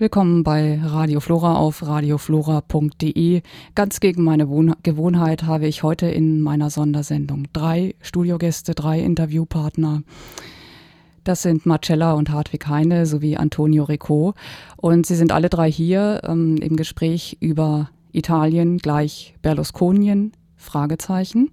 Willkommen 0.00 0.44
bei 0.44 0.80
Radio 0.80 1.18
Flora 1.18 1.56
auf 1.56 1.84
radioflora.de. 1.84 3.42
Ganz 3.74 3.98
gegen 3.98 4.22
meine 4.22 4.48
Wohn 4.48 4.76
Gewohnheit 4.84 5.42
habe 5.42 5.66
ich 5.66 5.82
heute 5.82 6.06
in 6.06 6.40
meiner 6.40 6.70
Sondersendung 6.70 7.48
drei 7.52 7.96
Studiogäste, 8.00 8.76
drei 8.76 9.00
Interviewpartner. 9.00 10.04
Das 11.24 11.42
sind 11.42 11.66
Marcella 11.66 12.12
und 12.12 12.30
Hartwig 12.30 12.68
Heine 12.68 13.06
sowie 13.06 13.38
Antonio 13.38 13.82
Rico. 13.82 14.34
Und 14.76 15.04
sie 15.04 15.16
sind 15.16 15.32
alle 15.32 15.48
drei 15.48 15.68
hier 15.68 16.20
ähm, 16.22 16.58
im 16.58 16.76
Gespräch 16.76 17.36
über 17.40 17.90
Italien 18.12 18.78
gleich 18.78 19.34
Berlusconien, 19.42 20.30
Fragezeichen. 20.54 21.50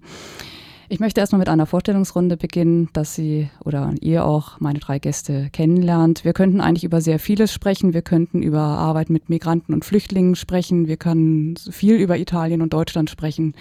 Ich 0.88 1.00
möchte 1.00 1.20
erstmal 1.20 1.40
mit 1.40 1.48
einer 1.48 1.66
Vorstellungsrunde 1.66 2.36
beginnen, 2.36 2.88
dass 2.92 3.16
Sie 3.16 3.50
oder 3.64 3.92
ihr 4.00 4.24
auch 4.24 4.60
meine 4.60 4.78
drei 4.78 5.00
Gäste 5.00 5.50
kennenlernt. 5.50 6.24
Wir 6.24 6.32
könnten 6.32 6.60
eigentlich 6.60 6.84
über 6.84 7.00
sehr 7.00 7.18
vieles 7.18 7.52
sprechen. 7.52 7.92
Wir 7.92 8.02
könnten 8.02 8.40
über 8.40 8.60
Arbeit 8.60 9.10
mit 9.10 9.28
Migranten 9.28 9.74
und 9.74 9.84
Flüchtlingen 9.84 10.36
sprechen. 10.36 10.86
Wir 10.86 10.96
können 10.96 11.56
viel 11.56 11.96
über 11.96 12.18
Italien 12.18 12.62
und 12.62 12.72
Deutschland 12.72 13.10
sprechen. 13.10 13.54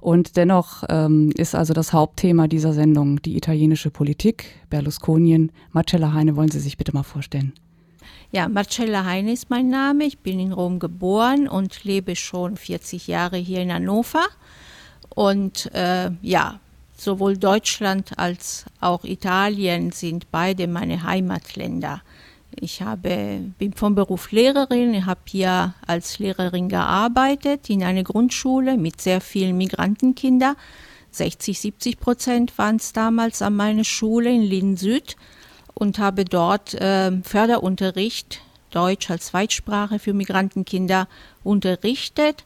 Und 0.00 0.36
dennoch 0.36 0.84
ähm, 0.90 1.32
ist 1.36 1.54
also 1.54 1.72
das 1.72 1.94
Hauptthema 1.94 2.46
dieser 2.46 2.74
Sendung 2.74 3.22
die 3.22 3.38
italienische 3.38 3.90
Politik, 3.90 4.44
Berlusconien. 4.68 5.52
Marcella 5.72 6.12
Heine, 6.12 6.36
wollen 6.36 6.50
Sie 6.50 6.60
sich 6.60 6.76
bitte 6.76 6.92
mal 6.92 7.04
vorstellen? 7.04 7.54
Ja, 8.32 8.48
Marcella 8.48 9.06
Heine 9.06 9.32
ist 9.32 9.48
mein 9.48 9.70
Name. 9.70 10.04
Ich 10.04 10.18
bin 10.18 10.38
in 10.38 10.52
Rom 10.52 10.78
geboren 10.78 11.48
und 11.48 11.84
lebe 11.84 12.16
schon 12.16 12.56
40 12.56 13.06
Jahre 13.06 13.38
hier 13.38 13.62
in 13.62 13.72
Hannover. 13.72 14.26
Und 15.08 15.72
äh, 15.74 16.10
ja, 16.20 16.60
Sowohl 16.96 17.36
Deutschland 17.36 18.18
als 18.18 18.64
auch 18.80 19.04
Italien 19.04 19.92
sind 19.92 20.30
beide 20.30 20.66
meine 20.66 21.02
Heimatländer. 21.02 22.00
Ich 22.58 22.80
habe, 22.80 23.42
bin 23.58 23.74
vom 23.74 23.94
Beruf 23.94 24.32
Lehrerin, 24.32 25.04
habe 25.04 25.20
hier 25.26 25.74
als 25.86 26.18
Lehrerin 26.18 26.70
gearbeitet 26.70 27.68
in 27.68 27.84
einer 27.84 28.02
Grundschule 28.02 28.78
mit 28.78 29.00
sehr 29.02 29.20
vielen 29.20 29.58
Migrantenkindern. 29.58 30.56
60, 31.10 31.60
70 31.60 32.00
Prozent 32.00 32.56
waren 32.56 32.76
es 32.76 32.94
damals 32.94 33.42
an 33.42 33.56
meiner 33.56 33.84
Schule 33.84 34.30
in 34.30 34.42
Linn 34.42 34.76
Süd 34.78 35.16
und 35.74 35.98
habe 35.98 36.24
dort 36.24 36.74
äh, 36.74 37.12
Förderunterricht, 37.22 38.40
Deutsch 38.70 39.10
als 39.10 39.26
Zweitsprache 39.26 39.98
für 39.98 40.12
Migrantenkinder 40.12 41.08
unterrichtet 41.44 42.44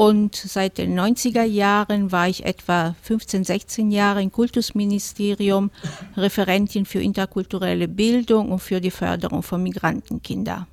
und 0.00 0.34
seit 0.34 0.78
den 0.78 0.98
90er 0.98 1.42
Jahren 1.42 2.10
war 2.10 2.26
ich 2.26 2.46
etwa 2.46 2.94
15, 3.02 3.44
16 3.44 3.90
Jahre 3.90 4.22
im 4.22 4.32
Kultusministerium 4.32 5.70
Referentin 6.16 6.86
für 6.86 7.02
interkulturelle 7.02 7.86
Bildung 7.86 8.50
und 8.50 8.60
für 8.60 8.80
die 8.80 8.90
Förderung 8.90 9.42
von 9.42 9.62
Migrantenkindern. 9.62 10.66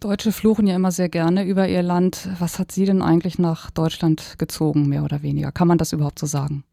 Deutsche 0.00 0.32
fluchen 0.32 0.66
ja 0.66 0.76
immer 0.76 0.92
sehr 0.92 1.08
gerne 1.08 1.44
über 1.44 1.66
ihr 1.66 1.82
Land. 1.82 2.28
Was 2.38 2.58
hat 2.58 2.72
Sie 2.72 2.84
denn 2.84 3.00
eigentlich 3.00 3.38
nach 3.38 3.70
Deutschland 3.70 4.34
gezogen, 4.36 4.86
mehr 4.90 5.02
oder 5.02 5.22
weniger? 5.22 5.50
Kann 5.50 5.68
man 5.68 5.78
das 5.78 5.94
überhaupt 5.94 6.18
so 6.18 6.26
sagen? 6.26 6.64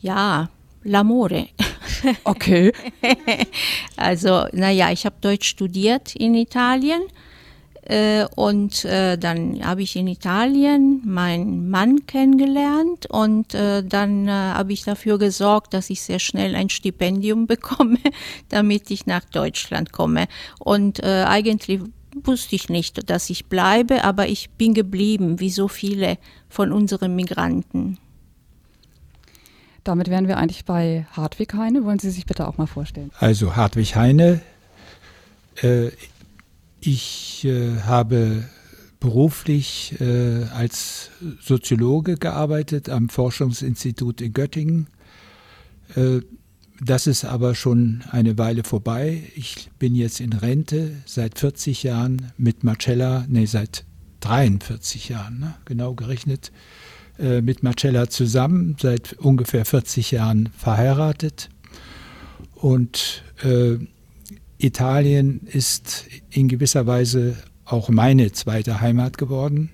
Ja, 0.00 0.48
l'amore. 0.86 1.48
Okay. 2.24 2.72
also, 3.96 4.46
naja, 4.52 4.90
ich 4.90 5.04
habe 5.04 5.16
Deutsch 5.20 5.48
studiert 5.48 6.16
in 6.16 6.34
Italien 6.34 7.02
und 8.34 8.84
äh, 8.84 9.16
dann 9.16 9.64
habe 9.64 9.82
ich 9.82 9.94
in 9.94 10.08
Italien 10.08 11.02
meinen 11.04 11.70
Mann 11.70 12.04
kennengelernt 12.06 13.06
und 13.08 13.54
äh, 13.54 13.84
dann 13.84 14.26
äh, 14.26 14.30
habe 14.30 14.72
ich 14.72 14.82
dafür 14.82 15.18
gesorgt, 15.18 15.72
dass 15.72 15.88
ich 15.90 16.02
sehr 16.02 16.18
schnell 16.18 16.56
ein 16.56 16.68
Stipendium 16.68 17.46
bekomme, 17.46 17.98
damit 18.48 18.90
ich 18.90 19.06
nach 19.06 19.24
Deutschland 19.24 19.92
komme. 19.92 20.26
Und 20.58 21.00
äh, 21.02 21.24
eigentlich 21.28 21.80
wusste 22.24 22.56
ich 22.56 22.68
nicht, 22.68 23.08
dass 23.08 23.30
ich 23.30 23.46
bleibe, 23.46 24.02
aber 24.02 24.26
ich 24.26 24.50
bin 24.50 24.74
geblieben, 24.74 25.38
wie 25.38 25.50
so 25.50 25.68
viele 25.68 26.18
von 26.48 26.72
unseren 26.72 27.14
Migranten. 27.14 27.98
Damit 29.84 30.08
wären 30.10 30.26
wir 30.26 30.38
eigentlich 30.38 30.64
bei 30.64 31.06
Hartwig 31.12 31.54
Heine. 31.54 31.84
Wollen 31.84 32.00
Sie 32.00 32.10
sich 32.10 32.26
bitte 32.26 32.48
auch 32.48 32.58
mal 32.58 32.66
vorstellen? 32.66 33.12
Also 33.20 33.54
Hartwig 33.54 33.94
Heine, 33.94 34.40
äh, 35.62 35.90
ich 36.80 37.44
äh, 37.44 37.80
habe 37.82 38.44
beruflich 39.00 39.94
äh, 40.00 40.44
als 40.54 41.10
Soziologe 41.40 42.16
gearbeitet 42.16 42.88
am 42.88 43.08
Forschungsinstitut 43.08 44.20
in 44.20 44.32
Göttingen. 44.32 44.86
Äh, 45.94 46.20
das 46.80 47.06
ist 47.06 47.24
aber 47.24 47.54
schon 47.54 48.02
eine 48.10 48.36
Weile 48.36 48.62
vorbei. 48.62 49.22
Ich 49.34 49.70
bin 49.78 49.94
jetzt 49.94 50.20
in 50.20 50.32
Rente 50.32 50.92
seit 51.06 51.38
40 51.38 51.82
Jahren 51.84 52.32
mit 52.36 52.64
Marcella, 52.64 53.24
nee, 53.28 53.46
seit 53.46 53.84
43 54.20 55.08
Jahren, 55.08 55.38
ne, 55.38 55.54
genau 55.64 55.94
gerechnet, 55.94 56.52
äh, 57.18 57.40
mit 57.40 57.62
Marcella 57.62 58.08
zusammen, 58.10 58.76
seit 58.80 59.14
ungefähr 59.14 59.64
40 59.64 60.10
Jahren 60.10 60.50
verheiratet. 60.56 61.48
Und 62.54 63.22
äh, 63.42 63.76
Italien 64.58 65.40
ist 65.46 66.06
in 66.30 66.48
gewisser 66.48 66.86
Weise 66.86 67.36
auch 67.64 67.88
meine 67.88 68.32
zweite 68.32 68.80
Heimat 68.80 69.18
geworden. 69.18 69.70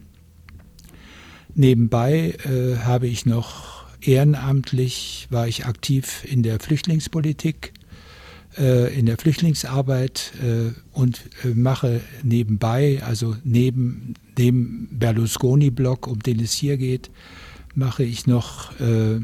Nebenbei 1.55 2.35
äh, 2.45 2.79
habe 2.79 3.07
ich 3.07 3.27
noch 3.27 3.85
ehrenamtlich, 4.01 5.29
war 5.31 5.47
ich 5.47 5.67
aktiv 5.67 6.25
in 6.25 6.43
der 6.43 6.59
Flüchtlingspolitik, 6.59 7.73
äh, 8.59 8.99
in 8.99 9.07
der 9.07 9.19
Flüchtlingsarbeit 9.19 10.33
äh, 10.43 10.73
und 10.93 11.23
äh, 11.45 11.49
mache 11.49 12.01
nebenbei, 12.23 13.03
also 13.05 13.37
neben 13.45 14.15
dem 14.39 14.89
Berlusconi-Block, 14.91 16.07
um 16.07 16.21
den 16.21 16.41
es 16.41 16.55
hier 16.55 16.79
geht, 16.79 17.11
mache 17.75 18.03
ich 18.03 18.27
noch 18.27 18.79
äh, 18.81 19.21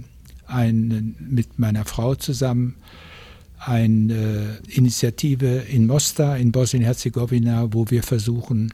einen, 0.46 1.16
mit 1.18 1.58
meiner 1.58 1.84
Frau 1.84 2.14
zusammen 2.14 2.76
eine 3.58 4.58
Initiative 4.68 5.46
in 5.68 5.86
Mostar 5.86 6.38
in 6.38 6.52
Bosnien-Herzegowina, 6.52 7.72
wo 7.72 7.86
wir 7.88 8.02
versuchen, 8.02 8.72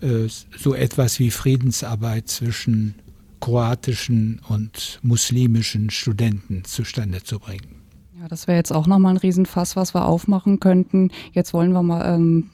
äh, 0.00 0.28
so 0.58 0.74
etwas 0.74 1.18
wie 1.18 1.30
Friedensarbeit 1.30 2.28
zwischen 2.28 2.94
kroatischen 3.40 4.40
und 4.48 4.98
muslimischen 5.02 5.90
Studenten 5.90 6.64
zustande 6.64 7.22
zu 7.22 7.38
bringen. 7.38 7.82
Ja, 8.20 8.28
das 8.28 8.46
wäre 8.46 8.56
jetzt 8.56 8.72
auch 8.72 8.86
nochmal 8.86 9.14
ein 9.14 9.18
Riesenfass, 9.18 9.76
was 9.76 9.94
wir 9.94 10.06
aufmachen 10.06 10.60
könnten. 10.60 11.10
Jetzt 11.32 11.52
wollen 11.52 11.72
wir 11.72 11.82
mal, 11.82 12.14
ähm, 12.14 12.50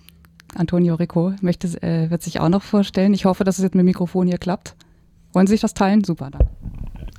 Antonio 0.54 0.96
Rico 0.96 1.32
möchte, 1.42 1.68
äh, 1.82 2.10
wird 2.10 2.22
sich 2.22 2.40
auch 2.40 2.48
noch 2.48 2.62
vorstellen. 2.62 3.14
Ich 3.14 3.24
hoffe, 3.24 3.44
dass 3.44 3.58
es 3.58 3.62
jetzt 3.62 3.74
mit 3.74 3.82
dem 3.82 3.86
Mikrofon 3.86 4.26
hier 4.26 4.38
klappt. 4.38 4.74
Wollen 5.32 5.46
Sie 5.46 5.52
sich 5.52 5.60
das 5.60 5.74
teilen? 5.74 6.02
Super, 6.02 6.30
dann. 6.30 6.48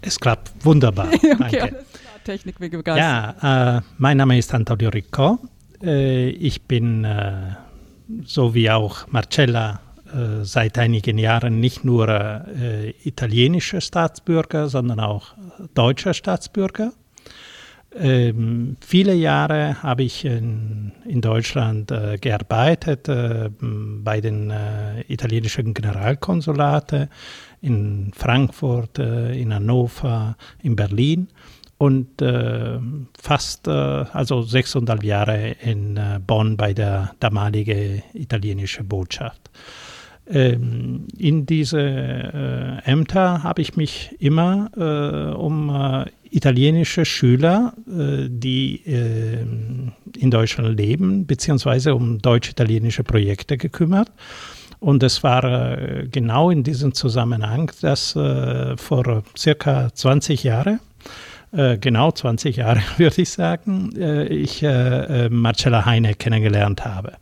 Es 0.02 0.20
klappt 0.20 0.52
wunderbar. 0.66 1.08
okay, 1.14 1.36
Danke. 1.38 1.86
Technik 2.24 2.60
wie 2.60 2.70
Ja, 2.86 3.78
äh, 3.78 3.82
mein 3.98 4.18
Name 4.18 4.38
ist 4.38 4.54
Antonio 4.54 4.90
Ricco. 4.90 5.40
Äh, 5.82 6.30
ich 6.30 6.62
bin, 6.64 7.04
äh, 7.04 7.56
so 8.24 8.54
wie 8.54 8.70
auch 8.70 9.08
Marcella, 9.08 9.82
äh, 10.14 10.44
seit 10.44 10.78
einigen 10.78 11.18
Jahren 11.18 11.60
nicht 11.60 11.84
nur 11.84 12.08
äh, 12.10 12.92
italienischer 13.04 13.82
Staatsbürger, 13.82 14.68
sondern 14.68 15.00
auch 15.00 15.34
deutscher 15.74 16.14
Staatsbürger. 16.14 16.92
Ähm, 17.94 18.78
viele 18.80 19.14
Jahre 19.14 19.84
habe 19.84 20.04
ich 20.04 20.24
in, 20.24 20.94
in 21.06 21.20
Deutschland 21.20 21.92
äh, 21.92 22.18
gearbeitet 22.18 23.10
äh, 23.10 23.50
bei 23.60 24.22
den 24.22 24.50
äh, 24.50 25.02
italienischen 25.10 25.74
Generalkonsulaten 25.74 27.10
in 27.62 28.12
Frankfurt, 28.16 28.98
äh, 28.98 29.38
in 29.38 29.54
Hannover, 29.54 30.38
in 30.62 30.78
Berlin 30.78 31.28
und 31.82 32.22
äh, 32.22 32.78
fast 33.20 33.68
äh, 33.68 33.72
also 33.72 34.44
sechseinhalb 34.44 35.04
Jahre 35.04 35.56
in 35.64 35.98
äh, 35.98 36.20
Bonn 36.26 36.56
bei 36.56 36.76
der 36.76 37.16
damaligen 37.20 38.04
italienischen 38.14 38.88
Botschaft. 38.88 39.50
Ähm, 40.28 41.08
in 41.18 41.48
diese 41.48 41.82
äh, 41.82 42.84
Ämter 42.86 43.42
habe 43.42 43.64
ich 43.64 43.78
mich 43.78 44.16
immer 44.20 44.70
äh, 44.78 45.36
um 45.36 45.72
äh, 45.72 46.06
italienische 46.30 47.04
Schüler, 47.04 47.74
die 47.86 48.76
in 48.86 50.32
Deutschland 50.32 50.80
leben, 50.80 51.26
beziehungsweise 51.26 51.94
um 51.94 52.20
deutsch-italienische 52.20 53.04
Projekte 53.04 53.58
gekümmert. 53.58 54.10
Und 54.80 55.04
es 55.04 55.24
war 55.24 56.06
genau 56.10 56.50
in 56.50 56.64
diesem 56.64 56.94
Zusammenhang, 56.94 57.70
dass 57.82 58.14
vor 58.14 59.24
circa 59.36 59.94
20 59.94 60.44
Jahren 60.46 60.76
äh, 60.76 60.91
genau 61.52 62.12
20 62.12 62.58
Jahre, 62.58 62.82
würde 62.98 63.22
ich 63.22 63.30
sagen, 63.30 63.92
äh, 63.98 64.26
ich 64.26 64.64
äh, 64.64 65.30
Marcella 65.30 65.86
Heine 65.86 66.16
kennengelernt 66.16 66.86
habe. 66.86 67.14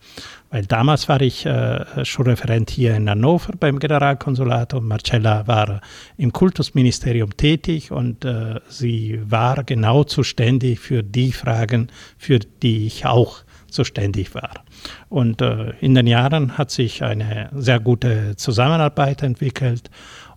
Weil 0.52 0.66
damals 0.66 1.08
war 1.08 1.22
ich 1.22 1.46
äh, 1.46 2.04
Schulreferent 2.04 2.72
hier 2.72 2.96
in 2.96 3.10
Hannover 3.10 3.54
beim 3.60 3.78
Generalkonsulat 3.78 4.74
und 4.74 4.88
Marcella 4.88 5.46
war 5.48 5.82
im 6.18 6.34
Kultusministerium 6.34 7.38
tätig 7.38 7.92
und 7.92 8.26
äh, 8.26 8.60
sie 8.68 9.22
war 9.24 9.64
genau 9.64 10.04
zuständig 10.04 10.80
für 10.80 11.04
die 11.04 11.32
Fragen, 11.32 11.90
für 12.18 12.40
die 12.40 12.88
ich 12.88 13.06
auch 13.06 13.44
zuständig 13.70 14.34
war. 14.34 14.64
Und 15.08 15.42
äh, 15.42 15.72
in 15.82 15.94
den 15.94 16.08
Jahren 16.08 16.58
hat 16.58 16.72
sich 16.72 17.04
eine 17.04 17.50
sehr 17.54 17.80
gute 17.80 18.36
Zusammenarbeit 18.36 19.22
entwickelt 19.22 19.92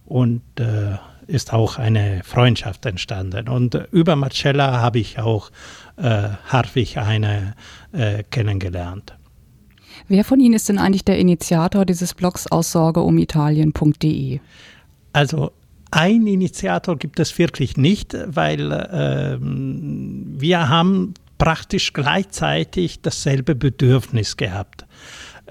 und 0.05 0.43
äh, 0.61 0.99
ist 1.33 1.53
auch 1.53 1.79
eine 1.79 2.21
Freundschaft 2.25 2.85
entstanden. 2.87 3.49
Und 3.49 3.75
äh, 3.75 3.87
über 3.91 4.17
Marcella 4.17 4.81
habe 4.81 4.99
ich 4.99 5.19
auch 5.19 5.51
äh, 5.97 6.29
Hartwig 6.47 6.99
eine 6.99 7.55
äh, 7.93 8.23
kennengelernt. 8.25 9.17
Wer 10.09 10.25
von 10.25 10.41
Ihnen 10.41 10.55
ist 10.55 10.69
denn 10.69 10.79
eigentlich 10.79 11.05
der 11.05 11.19
Initiator 11.19 11.85
dieses 11.85 12.15
Blogs 12.15 12.47
aussorgeumitalien.de? 12.47 14.41
Also 15.13 15.53
ein 15.91 16.27
Initiator 16.27 16.97
gibt 16.97 17.21
es 17.21 17.39
wirklich 17.39 17.77
nicht, 17.77 18.17
weil 18.27 18.73
äh, 18.73 19.39
wir 19.41 20.69
haben 20.69 21.15
praktisch 21.39 21.93
gleichzeitig 21.93 23.03
dasselbe 23.03 23.55
Bedürfnis 23.55 24.37
gehabt. 24.37 24.87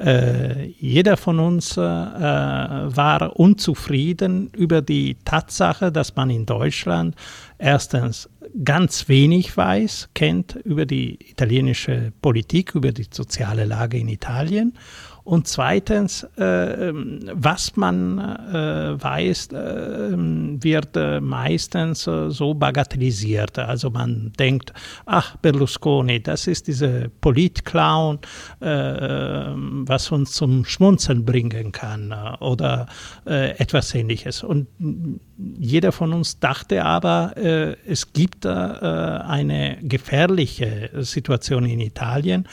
Äh, 0.01 0.74
jeder 0.80 1.15
von 1.15 1.39
uns 1.39 1.77
äh, 1.77 1.81
war 1.81 3.39
unzufrieden 3.39 4.50
über 4.56 4.81
die 4.81 5.15
Tatsache, 5.25 5.92
dass 5.92 6.15
man 6.15 6.31
in 6.31 6.48
Deutschland 6.48 7.15
erstens 7.59 8.27
ganz 8.63 9.07
wenig 9.07 9.56
weiß, 9.56 10.09
kennt 10.15 10.56
über 10.63 10.88
die 10.88 11.19
italienische 11.30 12.12
Politik, 12.21 12.74
über 12.74 12.92
die 12.92 13.06
soziale 13.12 13.65
Lage 13.65 14.00
in 14.00 14.07
Italien 14.07 14.74
und 15.24 15.48
zweitens, 15.48 16.24
äh, 16.38 16.92
was 16.94 17.76
man 17.76 18.20
äh, 18.20 19.02
weiß, 19.02 19.48
äh, 19.48 20.12
wird 20.16 20.98
äh, 20.98 21.20
meistens 21.20 22.08
äh, 22.08 22.30
so 22.30 22.54
bagatellisiert. 22.54 23.60
Also 23.60 23.90
man 23.92 24.34
denkt, 24.40 24.74
ach, 25.06 25.38
Berlusconi, 25.38 26.22
das 26.22 26.48
ist 26.48 26.68
dieser 26.68 27.10
Politclown, 27.22 28.20
äh, 28.60 28.66
was 28.68 30.12
uns 30.12 30.32
zum 30.34 30.66
Schmunzeln 30.66 31.26
bringen 31.26 31.72
kann 31.72 32.14
oder 32.40 32.88
etwas 33.26 33.94
ähnliches. 33.94 34.44
Und 34.44 34.68
jeder 35.58 35.92
von 35.92 36.14
uns 36.14 36.40
dachte 36.40 36.86
aber, 36.86 37.36
es 37.36 38.14
gibt 38.14 38.46
eine 38.46 39.78
gefährliche 39.82 40.90
Situation 41.02 41.66
in 41.66 41.80
Italien. 41.80 42.48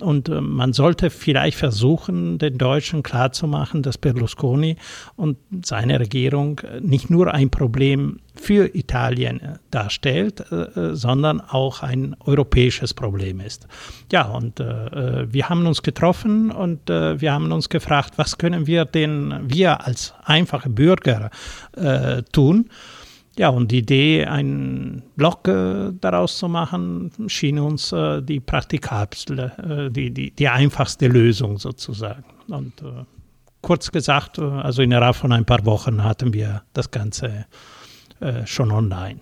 Und 0.00 0.28
äh, 0.28 0.40
man 0.40 0.72
sollte 0.72 1.10
vielleicht 1.10 1.56
versuchen, 1.56 2.38
den 2.38 2.58
Deutschen 2.58 3.02
klarzumachen, 3.02 3.82
dass 3.82 3.98
Berlusconi 3.98 4.76
und 5.16 5.36
seine 5.64 6.00
Regierung 6.00 6.60
äh, 6.60 6.80
nicht 6.80 7.10
nur 7.10 7.32
ein 7.32 7.50
Problem 7.50 8.20
für 8.42 8.74
Italien 8.74 9.40
äh, 9.40 9.54
darstellt, 9.70 10.44
sondern 10.92 11.40
auch 11.40 11.82
ein 11.82 12.14
europäisches 12.20 12.92
Problem 12.92 13.40
ist. 13.40 13.66
Ja, 14.10 14.26
und 14.26 14.58
wir 14.58 15.48
haben 15.48 15.66
uns 15.66 15.82
getroffen 15.82 16.50
und 16.50 16.88
wir 16.88 17.32
haben 17.32 17.50
uns 17.52 17.68
gefragt, 17.68 18.14
was 18.16 18.36
können 18.36 18.66
wir 18.66 18.84
denn, 18.84 19.40
wir 19.44 19.86
als 19.86 20.12
einfache 20.24 20.68
Bürger 20.68 21.30
tun? 22.32 22.68
Ja, 23.38 23.48
und 23.48 23.70
die 23.70 23.78
Idee, 23.78 24.26
einen 24.26 25.04
Blog 25.16 25.48
äh, 25.48 25.92
daraus 25.98 26.36
zu 26.36 26.48
machen, 26.48 27.10
schien 27.28 27.58
uns 27.58 27.90
äh, 27.90 28.20
die 28.20 28.40
praktikabelste, 28.40 29.88
äh, 29.88 29.90
die, 29.90 30.10
die, 30.10 30.32
die 30.32 30.48
einfachste 30.48 31.08
Lösung 31.08 31.56
sozusagen. 31.58 32.24
Und 32.48 32.82
äh, 32.82 33.04
kurz 33.62 33.90
gesagt, 33.90 34.36
äh, 34.36 34.42
also 34.42 34.82
innerhalb 34.82 35.16
von 35.16 35.32
ein 35.32 35.46
paar 35.46 35.64
Wochen 35.64 36.04
hatten 36.04 36.34
wir 36.34 36.62
das 36.74 36.90
Ganze 36.90 37.46
äh, 38.22 38.46
schon 38.46 38.70
online. 38.70 39.20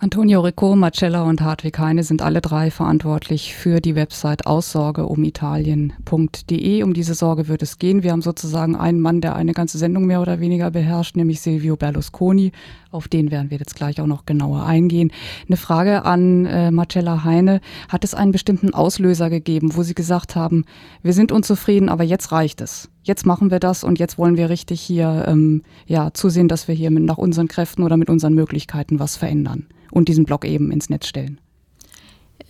Antonio 0.00 0.42
Rico, 0.42 0.76
Marcella 0.76 1.24
und 1.24 1.40
Hartwig 1.40 1.76
Heine 1.76 2.04
sind 2.04 2.22
alle 2.22 2.40
drei 2.40 2.70
verantwortlich 2.70 3.56
für 3.56 3.80
die 3.80 3.96
Website 3.96 4.46
aussorgeumitalien.de. 4.46 6.84
Um 6.84 6.94
diese 6.94 7.14
Sorge 7.14 7.48
wird 7.48 7.64
es 7.64 7.78
gehen. 7.78 8.04
Wir 8.04 8.12
haben 8.12 8.22
sozusagen 8.22 8.76
einen 8.76 9.00
Mann, 9.00 9.20
der 9.20 9.34
eine 9.34 9.54
ganze 9.54 9.76
Sendung 9.76 10.06
mehr 10.06 10.22
oder 10.22 10.38
weniger 10.38 10.70
beherrscht, 10.70 11.16
nämlich 11.16 11.40
Silvio 11.40 11.74
Berlusconi. 11.74 12.52
Auf 12.92 13.08
den 13.08 13.32
werden 13.32 13.50
wir 13.50 13.58
jetzt 13.58 13.74
gleich 13.74 14.00
auch 14.00 14.06
noch 14.06 14.24
genauer 14.24 14.64
eingehen. 14.64 15.10
Eine 15.48 15.56
Frage 15.56 16.04
an 16.04 16.46
äh, 16.46 16.70
Marcella 16.70 17.24
Heine. 17.24 17.60
Hat 17.88 18.04
es 18.04 18.14
einen 18.14 18.30
bestimmten 18.30 18.74
Auslöser 18.74 19.30
gegeben, 19.30 19.74
wo 19.74 19.82
Sie 19.82 19.94
gesagt 19.94 20.36
haben, 20.36 20.64
wir 21.02 21.12
sind 21.12 21.32
unzufrieden, 21.32 21.88
aber 21.88 22.04
jetzt 22.04 22.30
reicht 22.30 22.60
es? 22.60 22.88
Jetzt 23.08 23.24
machen 23.24 23.50
wir 23.50 23.58
das 23.58 23.84
und 23.84 23.98
jetzt 23.98 24.18
wollen 24.18 24.36
wir 24.36 24.50
richtig 24.50 24.82
hier 24.82 25.24
ähm, 25.26 25.62
ja, 25.86 26.12
zusehen, 26.12 26.46
dass 26.46 26.68
wir 26.68 26.74
hier 26.74 26.90
mit, 26.90 27.04
nach 27.04 27.16
unseren 27.16 27.48
Kräften 27.48 27.82
oder 27.82 27.96
mit 27.96 28.10
unseren 28.10 28.34
Möglichkeiten 28.34 29.00
was 29.00 29.16
verändern 29.16 29.66
und 29.90 30.08
diesen 30.08 30.24
Blog 30.26 30.44
eben 30.44 30.70
ins 30.70 30.90
Netz 30.90 31.06
stellen? 31.06 31.40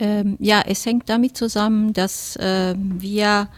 Ähm, 0.01 0.37
ja, 0.41 0.61
es 0.67 0.85
hängt 0.85 1.09
damit 1.09 1.37
zusammen, 1.37 1.93
dass 1.93 2.35
äh, 2.35 2.75
wir, 2.77 3.49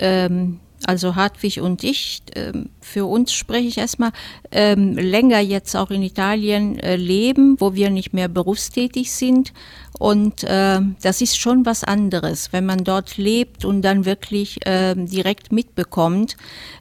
ähm, 0.00 0.58
also 0.84 1.14
Hartwig 1.14 1.60
und 1.60 1.84
ich, 1.84 2.22
ähm, 2.34 2.70
für 2.80 3.06
uns 3.06 3.32
spreche 3.32 3.68
ich 3.68 3.78
erstmal, 3.78 4.10
ähm, 4.50 4.94
länger 4.94 5.38
jetzt 5.38 5.76
auch 5.76 5.92
in 5.92 6.02
Italien 6.02 6.80
äh, 6.80 6.96
leben, 6.96 7.54
wo 7.60 7.74
wir 7.74 7.90
nicht 7.90 8.12
mehr 8.14 8.26
berufstätig 8.26 9.12
sind. 9.12 9.52
Und 9.98 10.44
äh, 10.44 10.80
das 11.02 11.20
ist 11.20 11.38
schon 11.38 11.66
was 11.66 11.82
anderes, 11.82 12.52
wenn 12.52 12.64
man 12.64 12.84
dort 12.84 13.16
lebt 13.16 13.64
und 13.64 13.82
dann 13.82 14.04
wirklich 14.04 14.64
äh, 14.66 14.94
direkt 14.94 15.50
mitbekommt, 15.50 16.36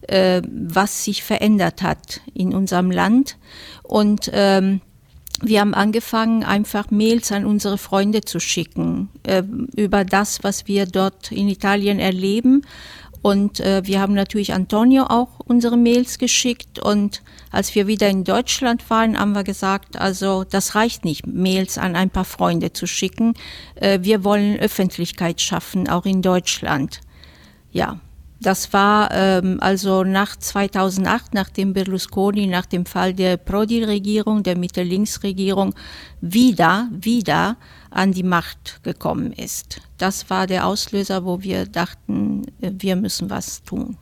äh, 0.07 0.41
was 0.47 1.03
sich 1.03 1.23
verändert 1.23 1.81
hat 1.81 2.21
in 2.33 2.53
unserem 2.53 2.91
Land. 2.91 3.37
Und 3.83 4.29
ähm, 4.33 4.81
wir 5.41 5.61
haben 5.61 5.75
angefangen, 5.75 6.43
einfach 6.43 6.89
Mails 6.89 7.31
an 7.31 7.45
unsere 7.45 7.77
Freunde 7.77 8.21
zu 8.21 8.39
schicken 8.39 9.09
äh, 9.23 9.43
über 9.75 10.03
das, 10.03 10.43
was 10.43 10.67
wir 10.67 10.85
dort 10.85 11.31
in 11.31 11.47
Italien 11.47 11.99
erleben. 11.99 12.65
Und 13.27 13.59
äh, 13.59 13.81
wir 13.83 13.99
haben 13.99 14.13
natürlich 14.13 14.53
Antonio 14.53 15.03
auch 15.03 15.41
unsere 15.43 15.75
Mails 15.75 16.17
geschickt. 16.17 16.79
Und 16.79 17.21
als 17.51 17.75
wir 17.75 17.85
wieder 17.85 18.07
in 18.07 18.23
Deutschland 18.23 18.89
waren, 18.89 19.19
haben 19.19 19.33
wir 19.33 19.43
gesagt, 19.43 19.99
also 19.99 20.45
das 20.45 20.75
reicht 20.75 21.03
nicht, 21.03 21.27
Mails 21.27 21.77
an 21.77 21.97
ein 21.97 22.09
paar 22.09 22.23
Freunde 22.23 22.71
zu 22.71 22.87
schicken. 22.87 23.33
Äh, 23.75 23.99
wir 24.01 24.23
wollen 24.23 24.57
Öffentlichkeit 24.57 25.41
schaffen, 25.41 25.89
auch 25.89 26.05
in 26.05 26.21
Deutschland. 26.21 27.01
Ja, 27.73 27.99
das 28.39 28.71
war 28.71 29.09
ähm, 29.11 29.57
also 29.61 30.03
nach 30.03 30.35
2008, 30.35 31.33
nachdem 31.33 31.73
Berlusconi 31.73 32.47
nach 32.47 32.65
dem 32.65 32.85
Fall 32.85 33.13
der 33.13 33.37
Prodi-Regierung, 33.37 34.43
der 34.43 34.57
Mitte-Links-Regierung, 34.57 35.73
wieder, 36.21 36.87
wieder 36.91 37.57
an 37.89 38.11
die 38.11 38.23
Macht 38.23 38.81
gekommen 38.83 39.31
ist. 39.31 39.81
Das 39.97 40.29
war 40.29 40.45
der 40.45 40.67
Auslöser, 40.67 41.25
wo 41.25 41.41
wir 41.41 41.65
dachten, 41.65 42.43
äh, 42.61 42.71
wir 42.77 42.95
müssen 42.95 43.29
was 43.29 43.63
tun. 43.63 43.97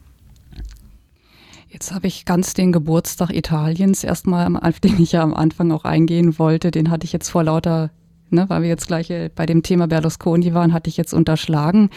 Jetzt 1.69 1.93
habe 1.93 2.07
ich 2.07 2.25
ganz 2.25 2.53
den 2.53 2.71
Geburtstag 2.71 3.31
Italiens 3.31 4.03
erstmal, 4.03 4.55
auf 4.55 4.79
den 4.79 5.01
ich 5.01 5.12
ja 5.12 5.21
am 5.21 5.33
Anfang 5.33 5.71
auch 5.71 5.83
eingehen 5.83 6.39
wollte, 6.39 6.71
den 6.71 6.89
hatte 6.89 7.05
ich 7.05 7.12
jetzt 7.12 7.29
vor 7.29 7.43
lauter 7.43 7.89
ne, 8.36 8.50
weil 8.50 8.62
wir 8.62 8.70
jetzt 8.70 8.88
gleich 8.88 9.10
äh, 9.10 9.30
bei 9.34 9.46
dem 9.46 9.63
Thema 9.63 9.88
Berlusconi 9.88 10.54
waren, 10.54 10.74
hatte 10.74 10.89
ich 10.89 10.98
jetzt 10.98 11.13
unterschlagen. 11.13 11.89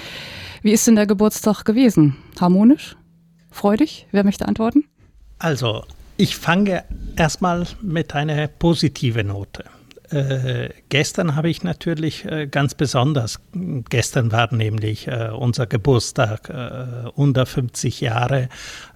Wie 0.62 0.72
ist 0.72 0.86
denn 0.86 0.96
der 0.96 1.06
Geburtstag 1.06 1.64
gewesen? 1.64 2.16
Harmonisch? 2.40 2.96
Freudig? 3.50 4.06
Wer 4.10 4.24
möchte 4.24 4.48
antworten? 4.48 4.84
Also, 5.38 5.84
ich 6.16 6.36
fange 6.36 6.84
erstmal 7.16 7.66
mit 7.82 8.14
einer 8.14 8.48
positiven 8.48 9.28
Note. 9.28 9.64
Äh, 10.10 10.70
gestern 10.88 11.36
habe 11.36 11.50
ich 11.50 11.62
natürlich 11.62 12.24
äh, 12.24 12.46
ganz 12.46 12.74
besonders, 12.74 13.40
gestern 13.90 14.32
war 14.32 14.52
nämlich 14.54 15.06
äh, 15.06 15.30
unser 15.36 15.66
Geburtstag, 15.66 16.48
äh, 16.48 17.08
unter 17.14 17.44
50 17.44 18.00
Jahre 18.00 18.48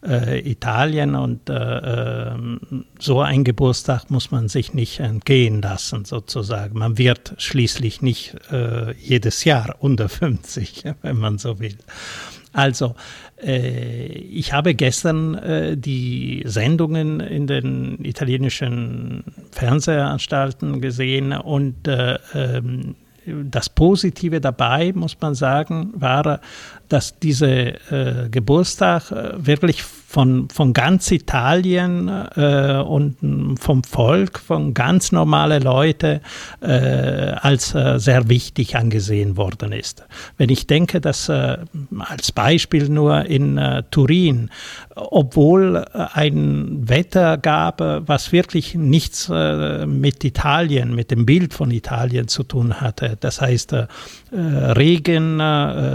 äh, 0.06 0.40
Italien 0.50 1.14
und 1.14 1.50
äh, 1.50 1.54
ähm, 1.54 2.86
so 2.98 3.20
ein 3.20 3.44
Geburtstag 3.44 4.10
muss 4.10 4.30
man 4.30 4.48
sich 4.48 4.72
nicht 4.72 5.00
entgehen 5.00 5.60
lassen 5.60 6.04
sozusagen. 6.04 6.78
Man 6.78 6.96
wird 6.98 7.34
schließlich 7.38 8.02
nicht 8.02 8.36
jedes 8.98 9.44
Jahr 9.44 9.76
unter 9.80 10.08
50, 10.08 10.84
wenn 11.02 11.16
man 11.16 11.38
so 11.38 11.58
will. 11.58 11.76
Also, 12.52 12.94
äh, 13.42 14.06
ich 14.06 14.52
habe 14.52 14.74
gestern 14.74 15.34
äh, 15.34 15.76
die 15.76 16.42
Sendungen 16.46 17.20
in 17.20 17.46
den 17.46 18.04
italienischen 18.04 19.24
Fernsehanstalten 19.50 20.80
gesehen 20.80 21.32
und 21.32 21.88
äh, 21.88 22.18
ähm, 22.34 22.94
das 23.24 23.68
Positive 23.68 24.40
dabei, 24.40 24.92
muss 24.94 25.16
man 25.20 25.34
sagen, 25.34 25.92
war, 25.94 26.40
dass 26.88 27.18
dieser 27.18 28.24
äh, 28.24 28.28
Geburtstag 28.28 29.12
äh, 29.12 29.46
wirklich 29.46 29.84
von, 30.12 30.48
von 30.50 30.74
ganz 30.74 31.10
Italien 31.10 32.10
äh, 32.36 32.76
und 32.76 33.16
vom 33.58 33.82
Volk, 33.82 34.38
von 34.40 34.74
ganz 34.74 35.10
normale 35.10 35.58
Leute 35.58 36.20
äh, 36.60 36.66
als 37.40 37.74
äh, 37.74 37.98
sehr 37.98 38.28
wichtig 38.28 38.76
angesehen 38.76 39.38
worden 39.38 39.72
ist. 39.72 40.04
Wenn 40.36 40.50
ich 40.50 40.66
denke, 40.66 41.00
dass 41.00 41.30
äh, 41.30 41.56
als 41.98 42.30
Beispiel 42.30 42.90
nur 42.90 43.24
in 43.24 43.56
äh, 43.56 43.84
Turin, 43.90 44.50
obwohl 44.94 45.76
äh, 45.76 46.06
ein 46.12 46.86
Wetter 46.86 47.38
gab, 47.38 47.80
was 47.80 48.32
wirklich 48.32 48.74
nichts 48.74 49.30
mit 49.30 50.24
Italien, 50.24 50.94
mit 50.94 51.10
dem 51.10 51.24
Bild 51.24 51.54
von 51.54 51.70
Italien 51.70 52.28
zu 52.28 52.42
tun 52.42 52.80
hatte, 52.80 53.16
das 53.18 53.40
heißt 53.40 53.74
Regen, 54.32 55.38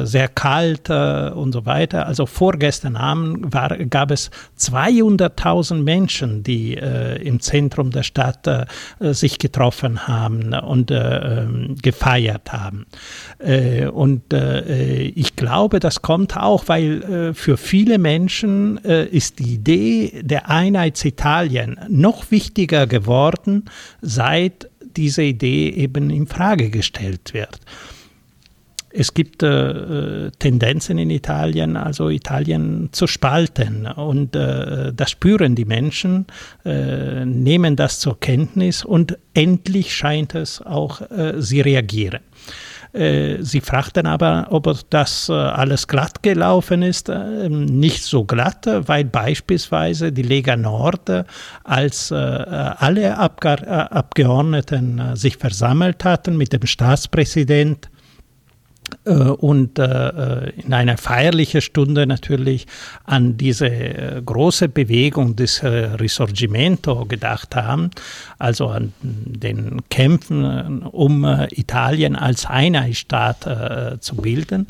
sehr 0.06 0.28
kalt 0.28 0.90
und 0.90 1.52
so 1.52 1.66
weiter. 1.66 2.08
Also 2.08 2.26
vorgestern 2.26 2.96
Abend 2.96 3.54
war, 3.54 3.78
gab 3.78 4.07
es 4.12 4.32
200.000 4.60 5.84
Menschen, 5.84 6.44
die 6.44 6.76
äh, 6.78 7.22
im 7.22 7.40
Zentrum 7.40 7.92
der 7.92 8.04
Stadt 8.04 8.48
äh, 8.48 8.66
sich 9.14 9.40
getroffen 9.40 10.08
haben 10.08 10.54
und 10.54 10.92
äh, 10.92 11.42
ähm, 11.42 11.76
gefeiert 11.82 12.52
haben. 12.52 12.86
Äh, 13.40 13.88
und 13.88 14.34
äh, 14.34 15.04
ich 15.04 15.36
glaube, 15.36 15.80
das 15.80 16.02
kommt 16.02 16.38
auch, 16.38 16.68
weil 16.68 17.34
für 17.34 17.58
viele 17.58 17.98
Menschen 17.98 18.78
ist 18.78 19.40
die 19.40 19.56
Idee 19.56 20.22
der 20.24 20.50
Einheitsitalien 20.50 21.80
noch 21.90 22.32
wichtiger 22.32 22.88
geworden, 22.88 23.66
seit 24.02 24.70
diese 24.96 25.24
Idee 25.24 25.70
eben 25.70 26.10
in 26.10 26.28
Frage 26.28 26.70
gestellt 26.70 27.34
wird. 27.34 27.60
Es 28.90 29.14
gibt 29.14 29.44
äh, 29.44 30.32
Tendenzen 30.40 30.98
in 30.98 31.10
Italien, 31.10 31.76
also 31.76 32.10
Italien 32.10 32.90
zu 32.94 33.06
spalten. 33.06 33.86
Und 33.86 34.36
äh, 34.36 34.94
das 34.94 35.12
spüren 35.12 35.56
die 35.56 35.66
Menschen, 35.66 36.26
äh, 36.64 37.26
nehmen 37.26 37.76
das 37.76 38.00
zur 38.00 38.20
Kenntnis 38.20 38.86
und 38.86 39.18
endlich 39.34 39.94
scheint 39.94 40.36
es 40.36 40.62
auch, 40.62 41.02
äh, 41.12 41.34
sie 41.38 41.62
reagieren. 41.62 42.22
Äh, 42.94 43.44
sie 43.44 43.60
fragten 43.60 44.08
aber, 44.08 44.48
ob 44.52 44.74
das 44.90 45.28
äh, 45.28 45.34
alles 45.34 45.88
glatt 45.88 46.24
gelaufen 46.24 46.82
ist. 46.82 47.10
Nicht 47.10 48.04
so 48.04 48.24
glatt, 48.24 48.68
weil 48.88 49.04
beispielsweise 49.04 50.14
die 50.14 50.24
Lega 50.24 50.56
Nord, 50.56 51.12
als 51.64 52.12
alle 52.12 53.18
Abgeordneten 53.18 55.16
sich 55.16 55.38
versammelt 55.38 56.04
hatten 56.06 56.38
mit 56.38 56.54
dem 56.54 56.66
Staatspräsident, 56.66 57.86
äh, 57.86 57.97
und 59.04 59.80
äh, 59.80 60.50
in 60.52 60.74
einer 60.74 60.98
feierlichen 60.98 61.62
Stunde 61.62 62.08
natürlich 62.08 62.68
an 63.06 63.38
diese 63.38 63.68
äh, 63.68 64.22
große 64.26 64.70
Bewegung 64.70 65.36
des 65.36 65.64
Risorgimento 65.64 67.06
gedacht 67.06 67.56
haben, 67.56 67.92
also 68.38 68.68
an 68.68 68.94
den 69.02 69.82
Kämpfen, 69.90 70.84
um 70.84 71.26
Italien 71.52 72.16
als 72.16 72.46
Einheitsstaat 72.46 74.02
zu 74.02 74.16
bilden. 74.16 74.68